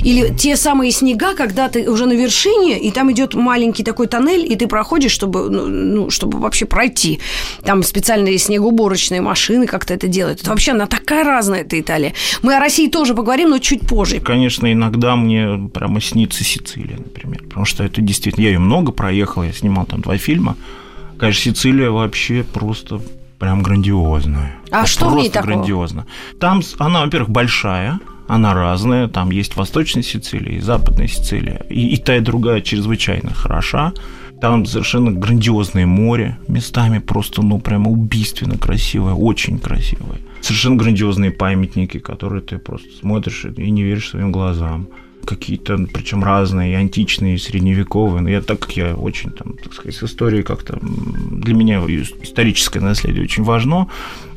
[0.00, 4.50] Или те самые снега, когда ты уже на вершине, и там идет маленький такой тоннель,
[4.50, 7.20] и ты проходишь, чтобы, ну, ну, чтобы вообще пройти.
[7.62, 10.40] Там специальные снегоуборочные машины как-то это делают.
[10.40, 12.14] Это вообще она такая разная, эта Италия.
[12.42, 14.20] Мы о России тоже поговорим, но чуть позже.
[14.20, 17.42] Конечно, иногда мне прямо снится Сицилия, например.
[17.44, 18.44] Потому что это действительно...
[18.44, 20.56] Я ее много проехал, я снимал там два фильма.
[21.18, 23.00] Конечно, Сицилия вообще просто
[23.38, 24.56] прям грандиозная.
[24.70, 25.52] А Вот что в ней просто такого?
[25.54, 26.06] грандиозно.
[26.40, 29.08] Там она, во-первых, большая, она разная.
[29.08, 31.64] Там есть Восточная Сицилия и Западная Сицилия.
[31.68, 33.92] И, и та, и другая чрезвычайно хороша.
[34.40, 40.18] Там совершенно грандиозное море местами, просто, ну, прямо убийственно красивое, очень красивое.
[40.44, 44.88] Совершенно грандиозные памятники, которые ты просто смотришь и не веришь своим глазам
[45.24, 48.20] какие-то, причем разные, и античные, и средневековые.
[48.20, 50.78] Но я так как я очень, там, так сказать, с историей как-то...
[50.82, 51.78] Для меня
[52.22, 53.88] историческое наследие очень важно.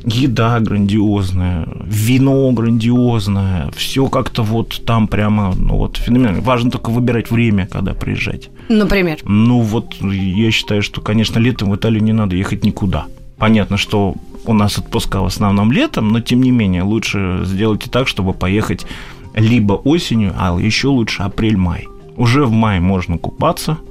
[0.04, 6.40] Еда грандиозная, вино грандиозное, все как-то вот там прямо, ну вот, феноменально.
[6.40, 8.48] Важно только выбирать время, когда приезжать.
[8.68, 9.18] Например?
[9.24, 13.06] Ну вот, я считаю, что, конечно, летом в Италию не надо ехать никуда.
[13.38, 14.14] Понятно, что
[14.48, 18.86] у нас отпуска в основном летом, но тем не менее лучше сделайте так, чтобы поехать
[19.34, 21.86] либо осенью, а еще лучше апрель-май.
[22.16, 23.78] Уже в мае можно купаться–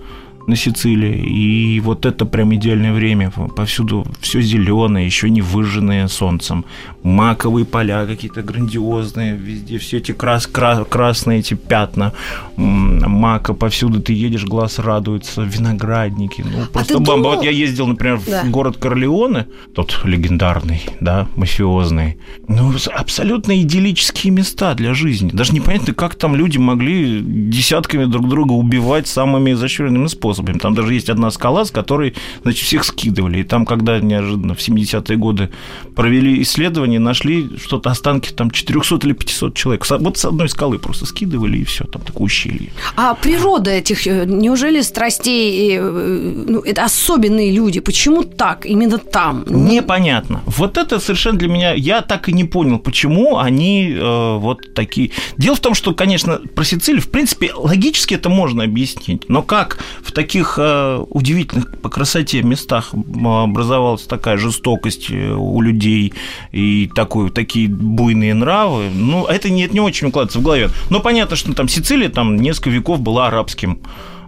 [0.48, 1.76] на Сицилии.
[1.76, 3.32] И вот это прям идеальное время.
[3.56, 6.66] Повсюду все зеленое, еще не выжженное солнцем.
[7.04, 12.14] Маковые поля какие-то грандиозные, везде все эти крас, крас, красные эти пятна
[12.56, 14.02] мака повсюду.
[14.02, 16.44] Ты едешь, глаз радуется, виноградники.
[16.50, 17.16] Ну, а просто а бомба.
[17.16, 17.36] Думал...
[17.36, 18.44] Вот я ездил, например, да.
[18.44, 22.18] в город Корлеоне, тот легендарный, да, мафиозный.
[22.48, 25.30] Ну, абсолютно идиллические места для жизни.
[25.34, 30.60] Даже непонятно, как там люди могли десятками друг друга убивать самыми изощренными способами способами.
[30.60, 33.40] Там даже есть одна скала, с которой, значит, всех скидывали.
[33.40, 35.50] И там, когда неожиданно в 70-е годы
[35.96, 39.86] провели исследование, нашли что-то останки там 400 или 500 человек.
[39.90, 42.70] Вот с одной скалы просто скидывали, и все, там такое ущелье.
[42.96, 49.46] А природа этих, э, неужели страстей, э, ну, это особенные люди, почему так, именно там?
[49.48, 50.42] Непонятно.
[50.46, 55.10] Вот это совершенно для меня, я так и не понял, почему они э, вот такие.
[55.38, 59.80] Дело в том, что, конечно, про Сицилию, в принципе, логически это можно объяснить, но как
[60.04, 66.14] в таких таких э, удивительных по красоте местах образовалась такая жестокость э, у людей
[66.52, 70.70] и такой, такие буйные нравы, ну, это не, не очень укладывается в голове.
[70.90, 73.80] Но понятно, что там Сицилия там несколько веков была арабским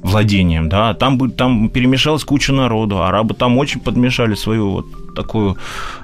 [0.01, 5.57] владением, да, там, там перемешалась куча народу, арабы там очень подмешали свою вот такую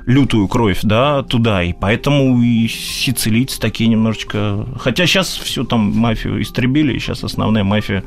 [0.05, 4.65] лютую кровь, да, туда, и поэтому и сицилийцы такие немножечко...
[4.77, 8.03] Хотя сейчас всю там мафию истребили, и сейчас основная мафия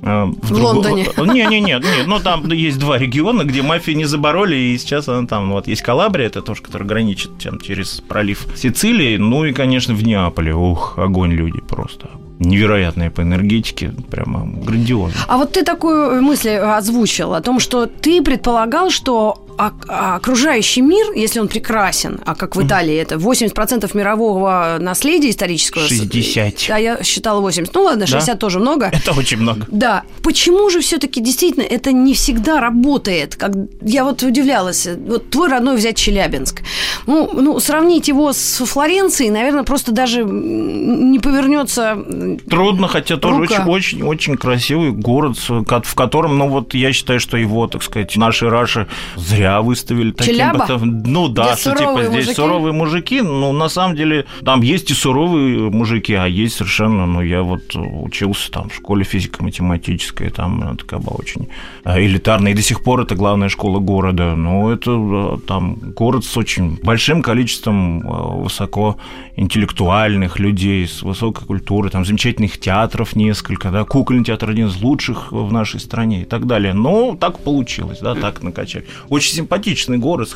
[0.00, 0.60] в, в друг...
[0.60, 1.08] Лондоне.
[1.18, 2.06] Не, не, нет, нет.
[2.06, 5.66] Но там есть два региона, где мафию не забороли, и сейчас она там, ну, вот
[5.66, 10.54] есть Калабрия, это тоже, который граничит там, через пролив Сицилии, ну и, конечно, в Неаполе.
[10.54, 12.10] Ух, огонь люди просто
[12.40, 15.16] невероятные по энергетике, прямо грандиозно.
[15.28, 21.38] А вот ты такую мысль озвучил о том, что ты предполагал, что окружающий мир, если
[21.40, 25.86] он прекрасен, а как в Италии это 80% мирового наследия исторического...
[25.86, 26.54] 60.
[26.68, 27.74] Да, я считала 80.
[27.74, 28.36] Ну ладно, 60 да?
[28.36, 28.86] тоже много.
[28.92, 29.66] Это очень много.
[29.70, 30.04] Да.
[30.22, 33.36] Почему же все-таки действительно это не всегда работает?
[33.36, 34.86] Как я вот удивлялась.
[34.86, 36.62] Вот твой родной взять Челябинск.
[37.06, 41.98] Ну, ну сравнить его с Флоренцией, наверное, просто даже не повернется
[42.38, 47.36] Трудно, хотя тоже очень, очень, очень красивый город, в котором, ну вот я считаю, что
[47.36, 50.34] его, так сказать, наши Раши зря выставили таким.
[50.34, 50.66] Челяба?
[50.80, 52.34] Ну да, что типа здесь мужики?
[52.34, 57.22] суровые мужики, но на самом деле там есть и суровые мужики, а есть совершенно, ну
[57.22, 61.48] я вот учился там в школе физико-математической, там такая была очень
[61.84, 66.24] э, элитарная, и до сих пор это главная школа города, но это э, там город
[66.24, 68.96] с очень большим количеством э, высоко
[69.36, 75.32] интеллектуальных людей, с высокой культурой, там замечательных театров несколько, да, кукольный театр один из лучших
[75.32, 76.74] в нашей стране и так далее.
[76.74, 78.86] Но так получилось, да, так накачали.
[79.08, 80.28] Очень симпатичный город,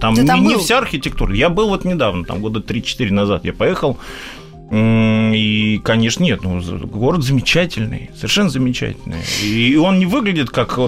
[0.00, 1.34] там, Ты там не, не вся архитектура.
[1.34, 3.98] Я был вот недавно, там года 3-4 назад я поехал,
[4.72, 9.18] и, конечно, нет, ну, город замечательный, совершенно замечательный.
[9.42, 10.78] И он не выглядит как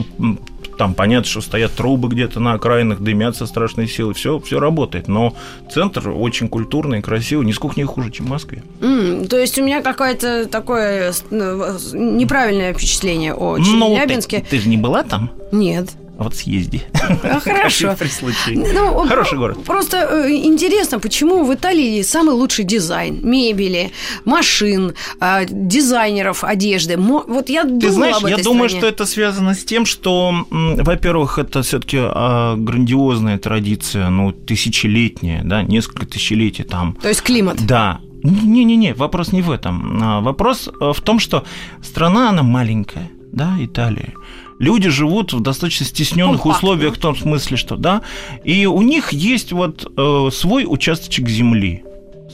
[0.77, 5.09] там понятно, что стоят трубы где-то на окраинах, дымятся страшные силы, все, все работает.
[5.09, 5.35] Но
[5.71, 8.63] центр очень культурный, красивый, нисколько не хуже, чем в Москве.
[8.81, 14.39] Mm, то есть у меня какое-то такое ну, неправильное впечатление о Челябинске.
[14.39, 15.31] Ну, ты, ты же не была там?
[15.53, 15.91] Нет.
[16.19, 16.83] А вот съезди.
[17.23, 17.95] А, хорошо.
[17.99, 18.73] При случае.
[18.73, 19.65] Ну, Хороший город.
[19.65, 23.93] Просто э, интересно, почему в Италии самый лучший дизайн мебели,
[24.25, 26.97] машин, а, дизайнеров одежды.
[26.97, 31.99] Вот я Ты знаешь, я думаю, что это связано с тем, что, во-первых, это все-таки
[32.01, 36.97] а, грандиозная традиция, ну, тысячелетняя, да, несколько тысячелетий там.
[37.03, 37.65] То есть климат.
[37.67, 40.23] Да, не-не-не, вопрос не в этом.
[40.23, 41.45] Вопрос э, в том, что
[41.83, 44.15] страна, она маленькая, да, Италия
[44.59, 46.69] люди живут в достаточно стесненных Компактно.
[46.69, 48.03] условиях в том смысле, что да,
[48.45, 51.85] и у них есть вот э, свой участочек земли,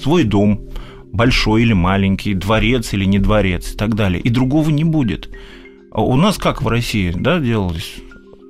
[0.01, 0.69] свой дом,
[1.13, 5.29] большой или маленький, дворец или не дворец и так далее, и другого не будет.
[5.91, 7.95] А у нас как в России, да, делалось?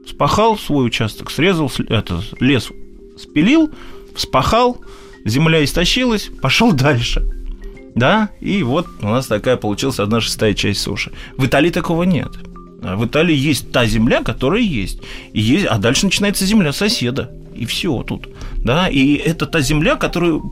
[0.07, 2.71] Спахал свой участок, срезал это, лес,
[3.19, 3.71] спилил,
[4.15, 4.81] вспахал,
[5.25, 7.29] земля истощилась, пошел дальше.
[7.95, 11.13] Да, и вот у нас такая получилась одна шестая часть суши.
[11.37, 12.31] В Италии такого нет.
[12.83, 14.99] А в Италии есть та земля, которая есть.
[15.33, 17.31] И есть а дальше начинается земля соседа.
[17.55, 18.29] И все тут.
[18.57, 20.43] да, и это та земля, которую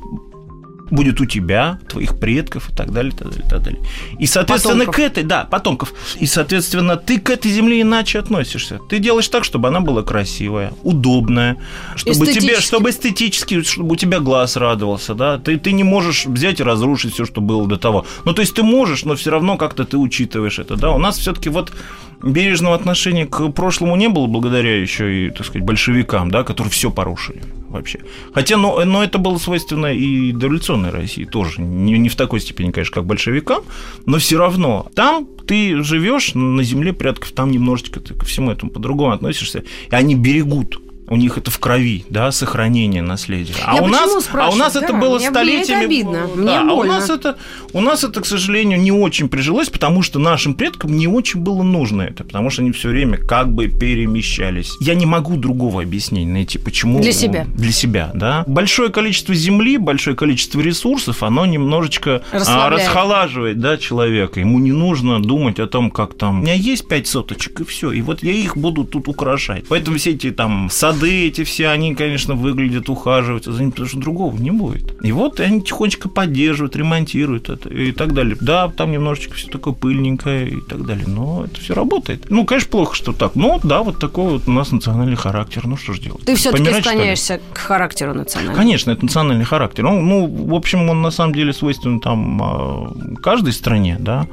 [0.91, 3.81] будет у тебя, твоих предков и так далее, так далее, так далее.
[4.19, 4.97] И, соответственно, потомков.
[4.97, 5.95] к этой, да, потомков.
[6.19, 8.81] И, соответственно, ты к этой земле иначе относишься.
[8.89, 11.57] Ты делаешь так, чтобы она была красивая, удобная,
[11.95, 15.39] чтобы тебе, чтобы эстетически, чтобы у тебя глаз радовался, да.
[15.39, 18.05] Ты, ты не можешь взять и разрушить все, что было до того.
[18.25, 20.91] Ну, то есть ты можешь, но все равно как-то ты учитываешь это, да.
[20.91, 21.73] У нас все-таки вот
[22.23, 26.91] бережного отношения к прошлому не было благодаря еще и, так сказать, большевикам, да, которые все
[26.91, 28.01] порушили вообще.
[28.35, 31.61] Хотя, но, но это было свойственно и дореволюционной России тоже.
[31.61, 33.63] Не, не в такой степени, конечно, как большевикам,
[34.07, 34.87] но все равно.
[34.95, 39.95] Там ты живешь на земле предков, там немножечко ты ко всему этому по-другому относишься, и
[39.95, 40.81] они берегут
[41.11, 43.55] у них это в крови, да, сохранение наследия.
[43.67, 45.87] А Я у нас, а у нас да, это было мне, столетиями.
[45.87, 46.29] Мне это обидно.
[46.37, 46.75] Да, мне а больно.
[46.75, 47.37] у нас это,
[47.73, 51.65] у нас это, к сожалению, не очень прижилось, потому что нашим предкам не очень было
[51.65, 54.71] нужно это, потому что они все время как бы перемещались.
[54.81, 57.01] Я не могу другого объяснения найти, почему.
[57.01, 57.45] Для себя.
[57.57, 58.45] Для себя, да.
[58.47, 64.39] Большое количество земли, большое количество ресурсов, оно немножечко а, расхолаживает, да, человека.
[64.39, 66.39] Ему не нужно думать о том, как там.
[66.39, 69.65] У меня есть пять соточек и все, и вот я их буду тут украшать.
[69.69, 73.99] Поэтому все эти там сады, эти все, они, конечно, выглядят, ухаживаются за ним, потому что
[73.99, 74.97] другого не будет.
[75.03, 78.37] И вот они тихонечко поддерживают, ремонтируют это и так далее.
[78.41, 82.27] Да, там немножечко все такое пыльненькое и так далее, но это все работает.
[82.31, 83.35] Ну, конечно, плохо, что так.
[83.35, 85.67] Но да, вот такой вот у нас национальный характер.
[85.67, 86.25] Ну, что же делать?
[86.25, 88.57] Ты все-таки склоняешься к характеру национального?
[88.57, 89.85] Конечно, это национальный характер.
[89.85, 94.27] Ну, ну, в общем, он на самом деле свойственен там а, каждой стране, да.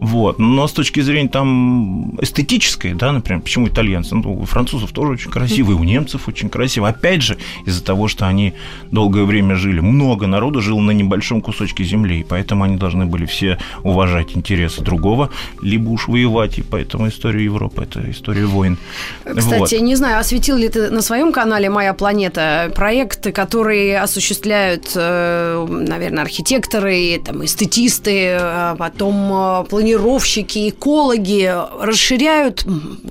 [0.00, 0.38] Вот.
[0.38, 4.14] Но с точки зрения там эстетической, да, например, почему итальянцы?
[4.14, 6.88] Ну, у французов тоже очень красиво, и у немцев очень красиво.
[6.88, 8.54] Опять же, из-за того, что они
[8.92, 13.26] долгое время жили, много народу жило на небольшом кусочке земли, и поэтому они должны были
[13.26, 15.30] все уважать интересы другого,
[15.62, 18.78] либо уж воевать, и поэтому история Европы– это история войн.
[19.24, 19.82] Кстати, вот.
[19.82, 26.22] не знаю, осветил ли ты на своем канале «Моя планета» проекты, которые осуществляют, э, наверное,
[26.22, 32.64] архитекторы, там, эстетисты, а потом планировщики, планировщики, экологи расширяют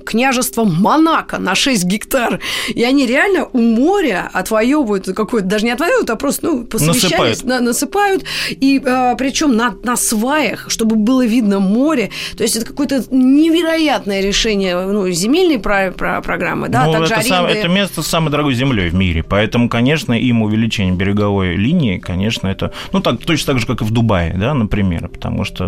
[0.04, 2.40] княжество Монако на 6 гектар.
[2.68, 7.44] И они реально у моря отвоевывают какое-то, даже не отвоевывают, а просто ну, посовещались, насыпают.
[7.44, 8.24] На, насыпают.
[8.50, 12.10] И а, причем на, на сваях, чтобы было видно море.
[12.36, 16.68] То есть это какое-то невероятное решение ну, земельной про, про, программы.
[16.68, 19.22] Да, ну, также это, сам, это место с самой дорогой землей в мире.
[19.22, 22.72] Поэтому, конечно, им увеличение береговой линии, конечно, это...
[22.92, 25.08] Ну, так, точно так же, как и в Дубае, да, например.
[25.08, 25.64] Потому что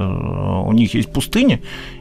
[0.66, 1.60] у них пустыня,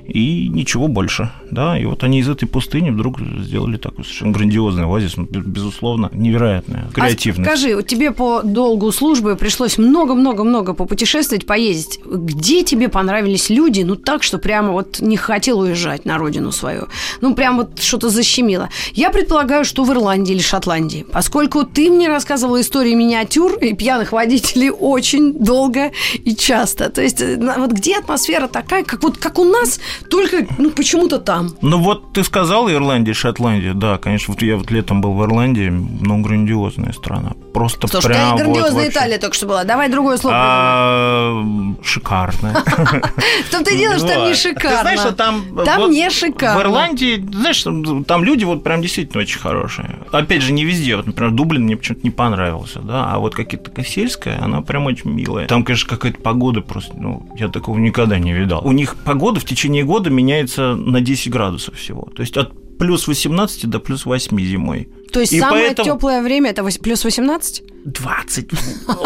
[0.10, 4.86] и ничего больше, да, и вот они из этой пустыни вдруг сделали такой совершенно грандиозный
[4.86, 7.50] оазис, ну, безусловно, невероятная креативность.
[7.50, 12.00] А скажи, тебе по долгу службы пришлось много-много-много попутешествовать, поездить.
[12.06, 16.88] Где тебе понравились люди, ну так, что прямо вот не хотел уезжать на родину свою?
[17.22, 18.70] Ну, прям вот что-то защемило.
[18.94, 24.12] Я предполагаю, что в Ирландии или Шотландии, поскольку ты мне рассказывала истории миниатюр и пьяных
[24.12, 26.90] водителей очень долго и часто.
[26.90, 31.50] То есть вот где атмосфера такая, как вот как у нас, только ну, почему-то там.
[31.62, 35.70] Ну вот ты сказал Ирландия, Шотландия, да, конечно, вот я вот летом был в Ирландии,
[35.70, 37.32] ну, грандиозная страна.
[37.54, 39.64] Просто Слушай, прям грандиозная вот Италия только что была.
[39.64, 40.36] Давай другое слово.
[40.38, 41.44] А,
[41.84, 42.54] шикарная.
[43.48, 44.78] В том-то и дело, что там не шикарно.
[44.78, 45.44] Ты знаешь, что там...
[45.66, 46.60] Там не шикарно.
[46.60, 47.64] В Ирландии, знаешь,
[48.06, 50.00] там люди вот прям действительно очень хорошие.
[50.12, 50.96] Опять же, не везде.
[50.96, 55.12] Вот, например, Дублин мне почему-то не понравился, да, а вот какие-то сельская, она прям очень
[55.12, 55.48] милая.
[55.48, 58.62] Там, конечно, какая-то погода просто, ну, я такого никогда не видал.
[58.66, 62.12] У них погода в течение года меняется на 10 градусов всего.
[62.16, 64.88] То есть от плюс 18 до плюс 8 зимой.
[65.12, 65.96] То есть и самое поэтому...
[65.96, 67.64] теплое время это плюс 18?
[67.86, 68.50] 20.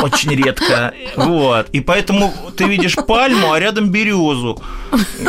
[0.01, 0.93] Очень редко.
[1.15, 1.67] Вот.
[1.71, 4.61] И поэтому ты видишь пальму, а рядом березу.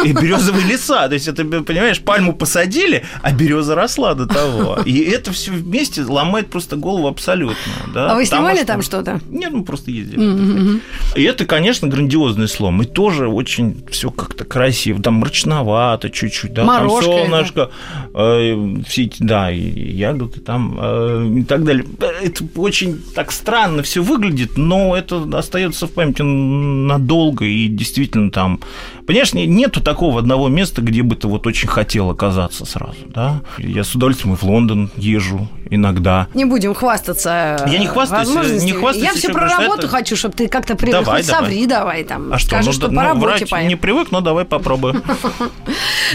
[0.05, 1.09] И березовые леса.
[1.09, 4.79] То есть, это, понимаешь, пальму посадили, а береза росла до того.
[4.85, 7.73] И это все вместе ломает просто голову абсолютно.
[7.93, 8.13] Да?
[8.13, 8.67] А вы снимали что...
[8.67, 9.21] там что-то?
[9.29, 10.21] Нет, мы просто ездили.
[10.21, 10.81] Mm-hmm.
[11.17, 12.83] И это, конечно, грандиозный слом.
[12.83, 15.03] И тоже очень все как-то красиво.
[15.03, 16.55] Там мрачновато чуть-чуть.
[16.55, 16.65] Да?
[16.65, 17.71] Морожка там солнышко,
[18.15, 21.85] э, все эти, да, и ягоды там э, и так далее.
[22.23, 28.61] Это очень так странно все выглядит, но это остается в памяти надолго, и действительно там
[29.07, 33.43] Понимаешь, нету такого одного места, где бы ты вот очень хотел оказаться сразу, да?
[33.59, 36.29] Я с удовольствием и в Лондон езжу иногда.
[36.33, 37.63] Не будем хвастаться.
[37.69, 39.07] Я не хвастаюсь, не хвастаюсь.
[39.07, 39.89] Я все про работу это...
[39.89, 41.05] хочу, чтобы ты как-то привык.
[41.05, 41.43] Давай, давай.
[41.43, 42.33] Соври давай там.
[42.33, 43.69] А что, Скажи, ну, что ну, по работе поем.
[43.69, 45.03] не привык, но давай попробуем.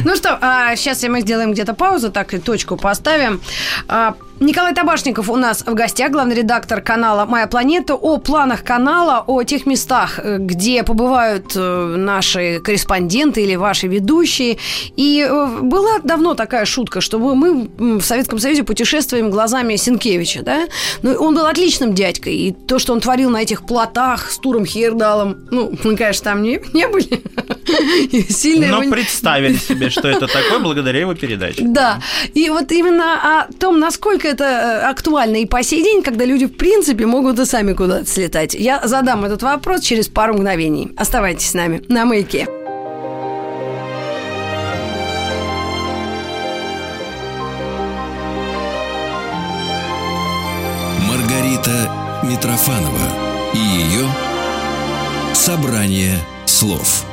[0.05, 0.39] Ну что,
[0.75, 3.41] сейчас мы сделаем где-то паузу, так и точку поставим.
[4.39, 9.43] Николай Табашников у нас в гостях, главный редактор канала «Моя планета», о планах канала, о
[9.43, 14.57] тех местах, э, где побывают э, наши корреспонденты или ваши ведущие.
[14.95, 20.67] И э, была давно такая шутка, что мы в Советском Союзе путешествуем глазами Сенкевича, да?
[21.01, 24.65] Ну, он был отличным дядькой, и то, что он творил на этих плотах с Туром
[24.65, 27.21] Хейердалом, ну, мы, конечно, там не, не были.
[28.29, 28.93] Сильно Но его...
[28.93, 31.63] представили себе, что это такое благодаря его передаче.
[31.65, 31.99] Да,
[32.33, 36.45] и вот именно о том, насколько это э, актуально и по сей день, когда люди,
[36.45, 38.53] в принципе, могут и сами куда-то слетать.
[38.53, 40.91] Я задам этот вопрос через пару мгновений.
[40.95, 42.47] Оставайтесь с нами на маяке.
[51.07, 51.89] Маргарита
[52.23, 54.05] Митрофанова и ее
[55.33, 57.05] «Собрание слов».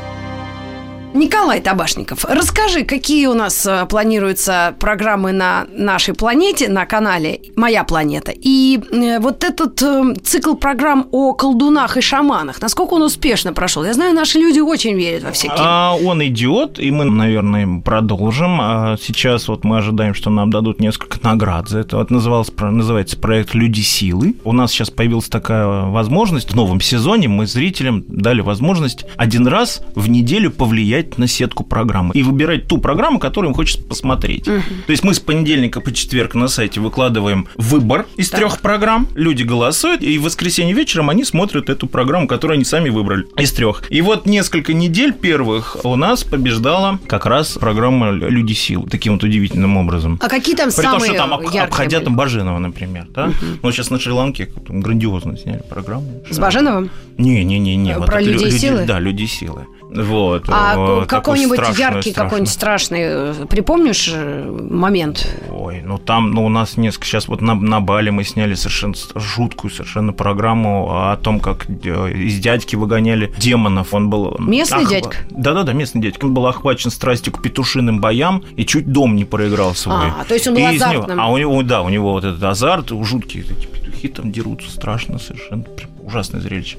[1.15, 7.85] Николай Табашников, расскажи, какие у нас э, планируются программы на нашей планете, на канале «Моя
[7.85, 8.33] планета».
[8.35, 13.85] И э, вот этот э, цикл программ о колдунах и шаманах, насколько он успешно прошел?
[13.85, 15.57] Я знаю, наши люди очень верят во всякие...
[15.59, 18.61] А он идет, и мы, наверное, продолжим.
[18.61, 21.97] А сейчас вот мы ожидаем, что нам дадут несколько наград за это.
[21.97, 24.35] Вот назывался, называется проект «Люди силы».
[24.45, 26.51] У нас сейчас появилась такая возможность.
[26.51, 31.65] В новом сезоне мы зрителям дали возможность один раз в неделю повлиять влиять на сетку
[31.65, 34.49] программы и выбирать ту программу, которую им хочется посмотреть.
[34.49, 34.61] Угу.
[34.87, 39.43] То есть мы с понедельника по четверг на сайте выкладываем выбор из трех программ, люди
[39.43, 43.83] голосуют, и в воскресенье вечером они смотрят эту программу, которую они сами выбрали из трех.
[43.91, 49.23] И вот несколько недель первых у нас побеждала как раз программа «Люди сил» таким вот
[49.23, 50.19] удивительным образом.
[50.23, 51.33] А какие там При самые том, что там
[51.65, 53.27] обходя там Баженова, например, да?
[53.27, 53.35] Угу.
[53.63, 56.23] Ну, сейчас на Шри-Ланке грандиозно сняли программу.
[56.31, 56.91] С Баженовым?
[57.19, 57.95] Не-не-не.
[57.95, 58.85] Про вот людей силы?
[58.87, 59.67] Да, люди силы.
[59.89, 60.45] Вот.
[60.49, 65.29] А какой-нибудь яркий, какой-нибудь страшный, э, припомнишь э, момент?
[65.51, 68.95] Ой, ну там, ну у нас несколько, сейчас вот на, на Бали мы сняли совершенно
[69.15, 73.95] жуткую совершенно программу о том, как э, из дядьки выгоняли демонов.
[73.95, 74.37] Он был...
[74.39, 74.91] Местный ах...
[74.91, 75.17] дядька?
[75.31, 76.25] Да-да-да, местный дядька.
[76.25, 80.09] Он был охвачен страстью к петушиным боям и чуть дом не проиграл свой.
[80.21, 81.17] А, то есть он был и азартным.
[81.17, 84.71] Него, а у него, да, у него вот этот азарт, жуткие эти петухи там дерутся,
[84.71, 85.65] страшно совершенно,
[86.03, 86.79] ужасное зрелище.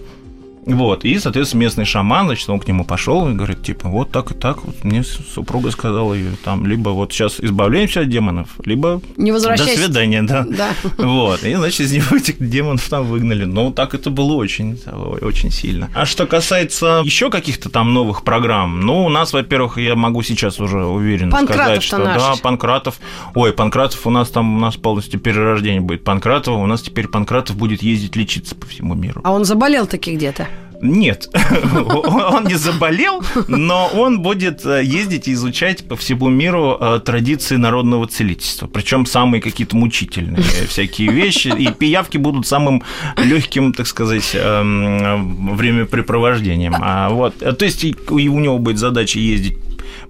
[0.68, 4.32] Вот, и, соответственно, местный шаман, значит, он к нему пошел и говорит, типа, вот так
[4.32, 9.01] и так, вот мне супруга сказала, и там, либо вот сейчас избавляемся от демонов, либо
[9.15, 10.45] не до свидания, да.
[10.47, 10.70] да.
[10.97, 13.45] Вот, и, значит, из него этих демонов там выгнали.
[13.45, 14.80] Ну, так это было очень,
[15.22, 15.89] очень сильно.
[15.93, 20.59] А что касается еще каких-то там новых программ, ну, у нас, во-первых, я могу сейчас
[20.59, 22.22] уже уверенно сказать, что наш.
[22.22, 22.99] да, Панкратов,
[23.36, 27.55] ой, Панкратов у нас там, у нас полностью перерождение будет Панкратова, у нас теперь Панкратов
[27.55, 29.22] будет ездить лечиться по всему миру.
[29.24, 30.47] А он заболел таки где-то?
[30.82, 31.30] Нет,
[32.32, 37.55] он не заболел, но он будет э, ездить и изучать по всему миру э, традиции
[37.55, 38.67] народного целительства.
[38.67, 41.47] Причем самые какие-то мучительные всякие вещи.
[41.47, 42.84] И пиявки будут самым
[43.17, 46.75] легким, так сказать, эм, времяпрепровождением.
[46.80, 49.57] А вот, э, то есть у него будет задача ездить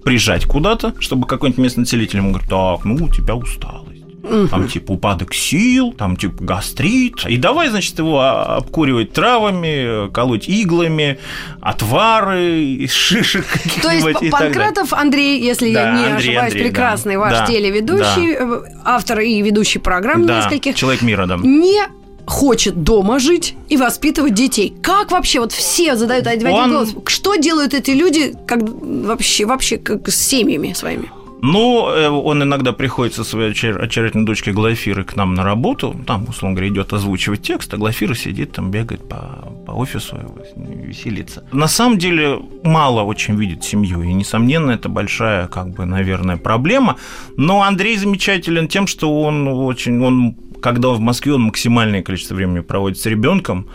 [0.04, 3.34] приезжать куда-то, чтобы какой-нибудь местный целитель ему говорит, так, ну, у тебя
[4.22, 7.24] Там, типа, упадок сил, там, типа, гастрит.
[7.26, 11.18] И давай, значит, его обкуривать травами, колоть иглами,
[11.60, 13.46] отвары из шишек
[13.82, 17.46] То есть Панкратов Андрей, если да, я не Андрей, ошибаюсь, Андрей, прекрасный да, ваш да,
[17.46, 18.44] телеведущий, да.
[18.44, 20.74] Э, автор и ведущий программ да, нескольких.
[20.74, 21.36] Человек мира, да.
[21.36, 21.82] Не
[22.26, 24.74] хочет дома жить и воспитывать детей.
[24.82, 26.70] Как вообще вот все задают один Он...
[26.70, 26.94] голос?
[27.06, 31.10] Что делают эти люди как вообще вообще как с семьями своими?
[31.40, 35.94] Ну, э, он иногда приходит со своей очаровательной дочкой Глафиры к нам на работу.
[36.06, 40.16] Там, условно говоря, идет озвучивать текст, а Глафира сидит там, бегает по, по офису,
[40.56, 41.44] веселится.
[41.52, 46.96] На самом деле, мало очень видит семью, и, несомненно, это большая, как бы, наверное, проблема.
[47.36, 52.34] Но Андрей замечателен тем, что он очень, он, когда он в Москве, он максимальное количество
[52.34, 53.68] времени проводит с ребенком,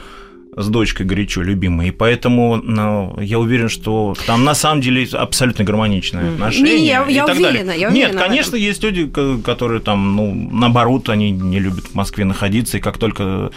[0.55, 1.89] с дочкой горячо любимой.
[1.89, 6.77] И поэтому ну, я уверен, что там на самом деле абсолютно гармоничное отношение.
[6.77, 7.81] Не, я, я так уверена, далее.
[7.81, 8.11] я уверена.
[8.11, 9.09] Нет, конечно, есть люди,
[9.43, 13.51] которые там, ну, наоборот, они не любят в Москве находиться, и как только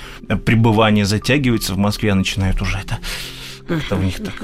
[0.45, 2.99] пребывание затягивается в Москве, начинают уже это
[3.67, 4.35] как-то у них так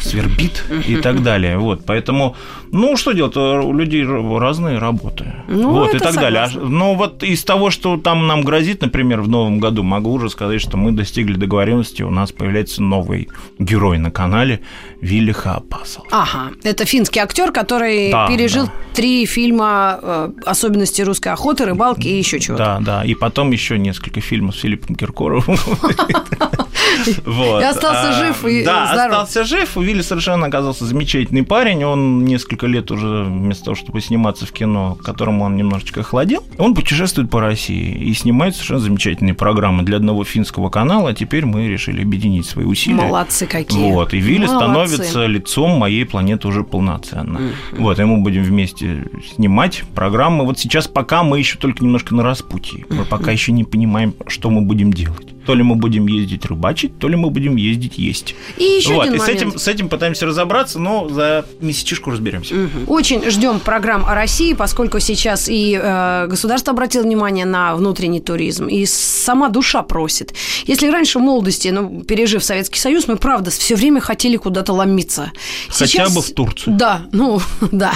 [0.00, 1.58] свербит и так далее.
[1.58, 2.36] Вот, поэтому,
[2.72, 5.32] ну, что делать, у людей разные работы.
[5.48, 6.20] Ну, вот, и так согласна.
[6.22, 6.42] далее.
[6.42, 10.30] А, но вот из того, что там нам грозит, например, в новом году, могу уже
[10.30, 13.28] сказать, что мы достигли договоренности, у нас появляется новый
[13.58, 14.60] герой на канале
[15.00, 16.06] Вилли Хаапасал.
[16.10, 18.72] Ага, это финский актер, который да, пережил да.
[18.94, 22.64] три фильма э, «Особенности русской охоты», «Рыбалки» и еще чего-то.
[22.64, 25.56] Да, да, и потом еще несколько фильмов с Филиппом Киркоровым.
[27.06, 29.12] И остался А, жив и Да, здоров.
[29.22, 29.76] остался жив.
[29.76, 31.84] Вилли совершенно оказался замечательный парень.
[31.84, 36.44] Он несколько лет уже, вместо того, чтобы сниматься в кино, к которому он немножечко охладел,
[36.58, 41.10] он путешествует по России и снимает совершенно замечательные программы для одного финского канала.
[41.10, 42.96] А теперь мы решили объединить свои усилия.
[42.96, 43.92] Молодцы какие.
[43.92, 44.56] Вот, и Вилли Молодцы.
[44.56, 47.40] становится лицом моей планеты уже полноценно.
[47.72, 50.44] Вот, и мы будем вместе снимать программы.
[50.44, 52.84] Вот сейчас пока мы еще только немножко на распутье.
[52.90, 55.28] Мы пока еще не понимаем, что мы будем делать.
[55.46, 58.34] То ли мы будем ездить рыбачить, то ли мы будем ездить есть.
[58.56, 59.40] И еще вот, один и с момент.
[59.40, 62.54] этим, с этим пытаемся разобраться, но за месячишку разберемся.
[62.86, 68.66] Очень ждем программ о России, поскольку сейчас и э, государство обратило внимание на внутренний туризм,
[68.66, 70.34] и сама душа просит.
[70.66, 75.32] Если раньше в молодости, ну, пережив Советский Союз, мы, правда, все время хотели куда-то ломиться.
[75.68, 76.76] Хотя бы в Турцию.
[76.76, 77.40] Да, ну,
[77.72, 77.94] да.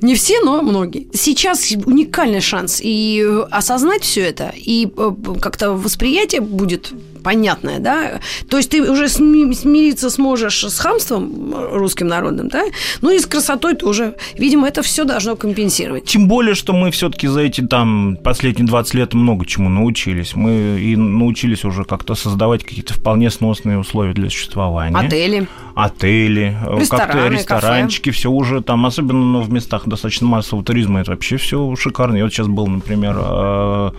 [0.00, 1.08] Не все, но многие.
[1.12, 6.92] Сейчас уникальный шанс и э, осознать все это, и э, как-то восприятие будет
[7.22, 8.20] понятное, да.
[8.48, 12.62] То есть ты уже сми- смириться сможешь с хамством русским народным, да,
[13.02, 14.14] ну и с красотой тоже.
[14.38, 16.04] Видимо, это все должно компенсировать.
[16.04, 20.34] Тем более, что мы все-таки за эти там последние 20 лет много чему научились.
[20.34, 24.96] Мы и научились уже как-то создавать какие-то вполне сносные условия для существования.
[24.96, 25.46] Отели.
[25.74, 31.10] отели, э, Рестораны, ресторанчики, все уже там, особенно ну, в местах достаточно массового туризма, это
[31.10, 32.16] вообще все шикарно.
[32.16, 33.90] Я вот сейчас был, например, э,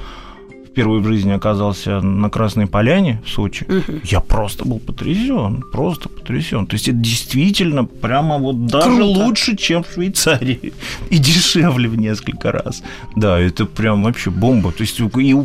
[0.79, 3.65] впервые в жизни оказался на Красной Поляне в Сочи.
[4.05, 6.65] Я просто был потрясен, просто потрясен.
[6.67, 9.03] То есть это действительно прямо вот даже Круто.
[9.03, 10.73] лучше, чем в Швейцарии.
[11.09, 12.81] И дешевле в несколько раз.
[13.17, 14.71] Да, это прям вообще бомба.
[14.71, 15.35] То есть и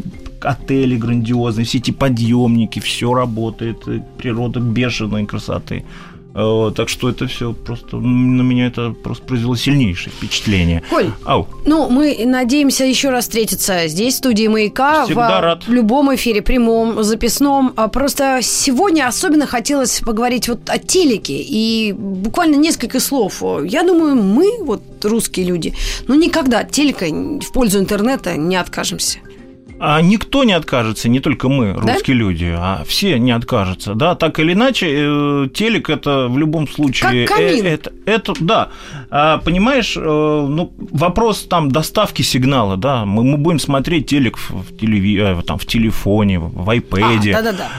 [0.41, 3.79] отели грандиозные, все эти подъемники, все работает,
[4.17, 5.85] природа бешеной красоты.
[6.35, 10.83] Так что это все просто на меня это просто произвело сильнейшее впечатление.
[10.91, 15.67] Коль, Ау, Ну, мы надеемся еще раз встретиться здесь, в студии «Маяка», Всегда в, рад.
[15.67, 17.73] в любом эфире, прямом, записном.
[17.77, 21.37] А Просто сегодня особенно хотелось поговорить вот о телеке.
[21.39, 23.43] И буквально несколько слов.
[23.65, 25.73] Я думаю, мы, вот русские люди,
[26.09, 29.19] ну никогда от телека в пользу интернета не откажемся.
[29.79, 33.95] А никто не откажется, не только мы, русские люди, а все не откажутся.
[33.95, 37.27] Да, так или иначе, э, телек это в любом случае.
[37.27, 37.67] Как камин.
[37.67, 38.69] э, это, это, да.
[39.11, 43.05] А, понимаешь, э, ну, вопрос там доставки сигнала, да.
[43.05, 47.03] Мы, мы будем смотреть телек в, телеви- там, в телефоне, в iPad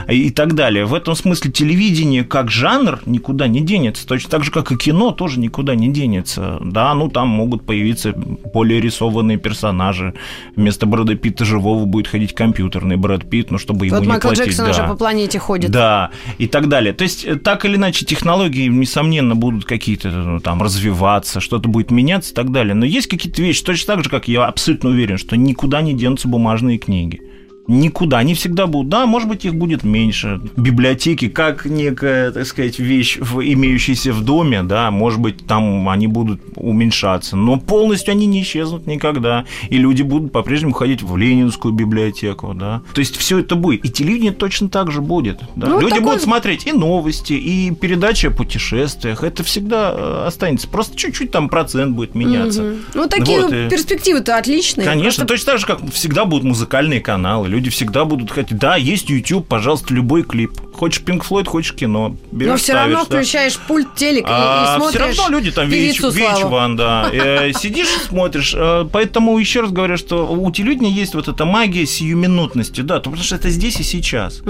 [0.08, 0.86] А, и так далее.
[0.86, 4.06] В этом смысле телевидение как жанр никуда не денется.
[4.08, 6.60] Точно так же, как и кино тоже никуда не денется.
[6.62, 10.14] Да, ну там могут появиться более рисованные персонажи.
[10.56, 14.28] Вместо Брэда Питта живого будет ходить компьютерный Брэд Питт, ну, чтобы ему вот не Майкл
[14.28, 14.46] платить.
[14.46, 14.72] Джексон да.
[14.72, 15.72] уже по планете ходит.
[15.72, 16.94] Да, и так далее.
[16.94, 21.92] То есть, э, так или иначе, технологии, несомненно, будут какие-то ну, там развиваться, что-то будет
[21.92, 22.74] меняться и так далее.
[22.74, 26.28] Но есть какие-то вещи, точно так же, как я абсолютно уверен, что никуда не денутся
[26.28, 27.22] бумажные книги.
[27.68, 28.90] Никуда, они всегда будут.
[28.90, 30.40] Да, может быть, их будет меньше.
[30.56, 36.42] Библиотеки, как некая, так сказать, вещь, имеющаяся в доме, да, может быть, там они будут
[36.56, 39.46] уменьшаться, но полностью они не исчезнут никогда.
[39.70, 42.82] И люди будут по-прежнему ходить в Ленинскую библиотеку, да.
[42.94, 43.84] То есть все это будет.
[43.86, 45.40] И телевидение точно так же будет.
[45.56, 45.68] да.
[45.68, 49.24] Ну, люди такой- будут смотреть и новости, и передачи о путешествиях.
[49.24, 50.68] Это всегда э, останется.
[50.68, 52.62] Просто чуть-чуть там процент будет меняться.
[52.62, 52.76] Мгм.
[52.94, 54.86] Ну, такие Вот, перспективы-то отличные.
[54.86, 57.55] Конечно, Просто точно так же, как всегда будут музыкальные каналы.
[57.56, 58.58] Люди всегда будут хотеть.
[58.58, 60.52] Да, есть YouTube, пожалуйста, любой клип.
[60.76, 62.16] Хочешь Pink Floyd, хочешь кино.
[62.32, 63.18] Берешь, Но все равно ставишь, да.
[63.18, 65.02] включаешь пульт телек и- и, А, смотришь.
[65.14, 65.68] все равно люди там.
[65.70, 67.10] VH1, да.
[67.14, 68.54] Э, Сидишь и смотришь.
[68.56, 73.18] Э, Поэтому еще раз говорю, что у телевидения есть вот эта магия сиюминутности, да, потому
[73.18, 74.42] что это здесь и сейчас.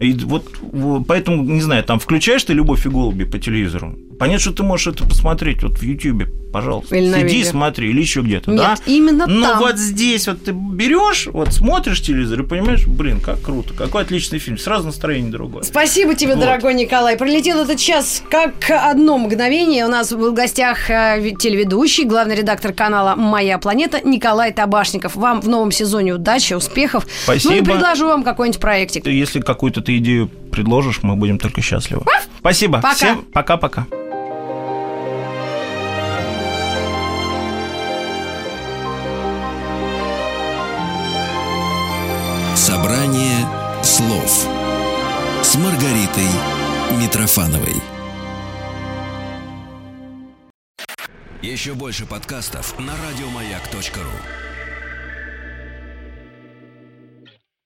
[0.00, 0.46] И вот
[1.06, 3.98] поэтому, не знаю, там включаешь ты «Любовь и голуби» по телевизору.
[4.18, 6.96] Понятно, что ты можешь это посмотреть вот в Ютьюбе, пожалуйста.
[6.96, 7.50] Или Сиди видео.
[7.50, 8.76] смотри, или еще где-то, Нет, да?
[8.86, 9.58] именно Но там.
[9.60, 14.38] вот здесь вот ты берешь, вот смотришь телевизор и понимаешь, блин, как круто, какой отличный
[14.38, 15.62] фильм, сразу настроение другое.
[15.70, 16.40] Спасибо тебе, Вот.
[16.40, 17.16] дорогой Николай.
[17.16, 19.84] Пролетел этот час как одно мгновение.
[19.84, 25.14] У нас был в гостях э, телеведущий, главный редактор канала «Моя планета» Николай Табашников.
[25.14, 27.04] Вам в новом сезоне удачи, успехов.
[27.28, 27.64] Ну и Спасибо.
[27.64, 29.06] предложу вам какой-нибудь проектик.
[29.06, 32.02] Если какую-то ты идею предложишь, мы будем только счастливы.
[32.40, 32.78] Спасибо.
[32.78, 32.94] Пока.
[32.94, 33.86] Всем пока-пока.
[47.30, 47.76] Митрофановой.
[51.42, 54.49] Еще больше подкастов на радиомаяк.ру.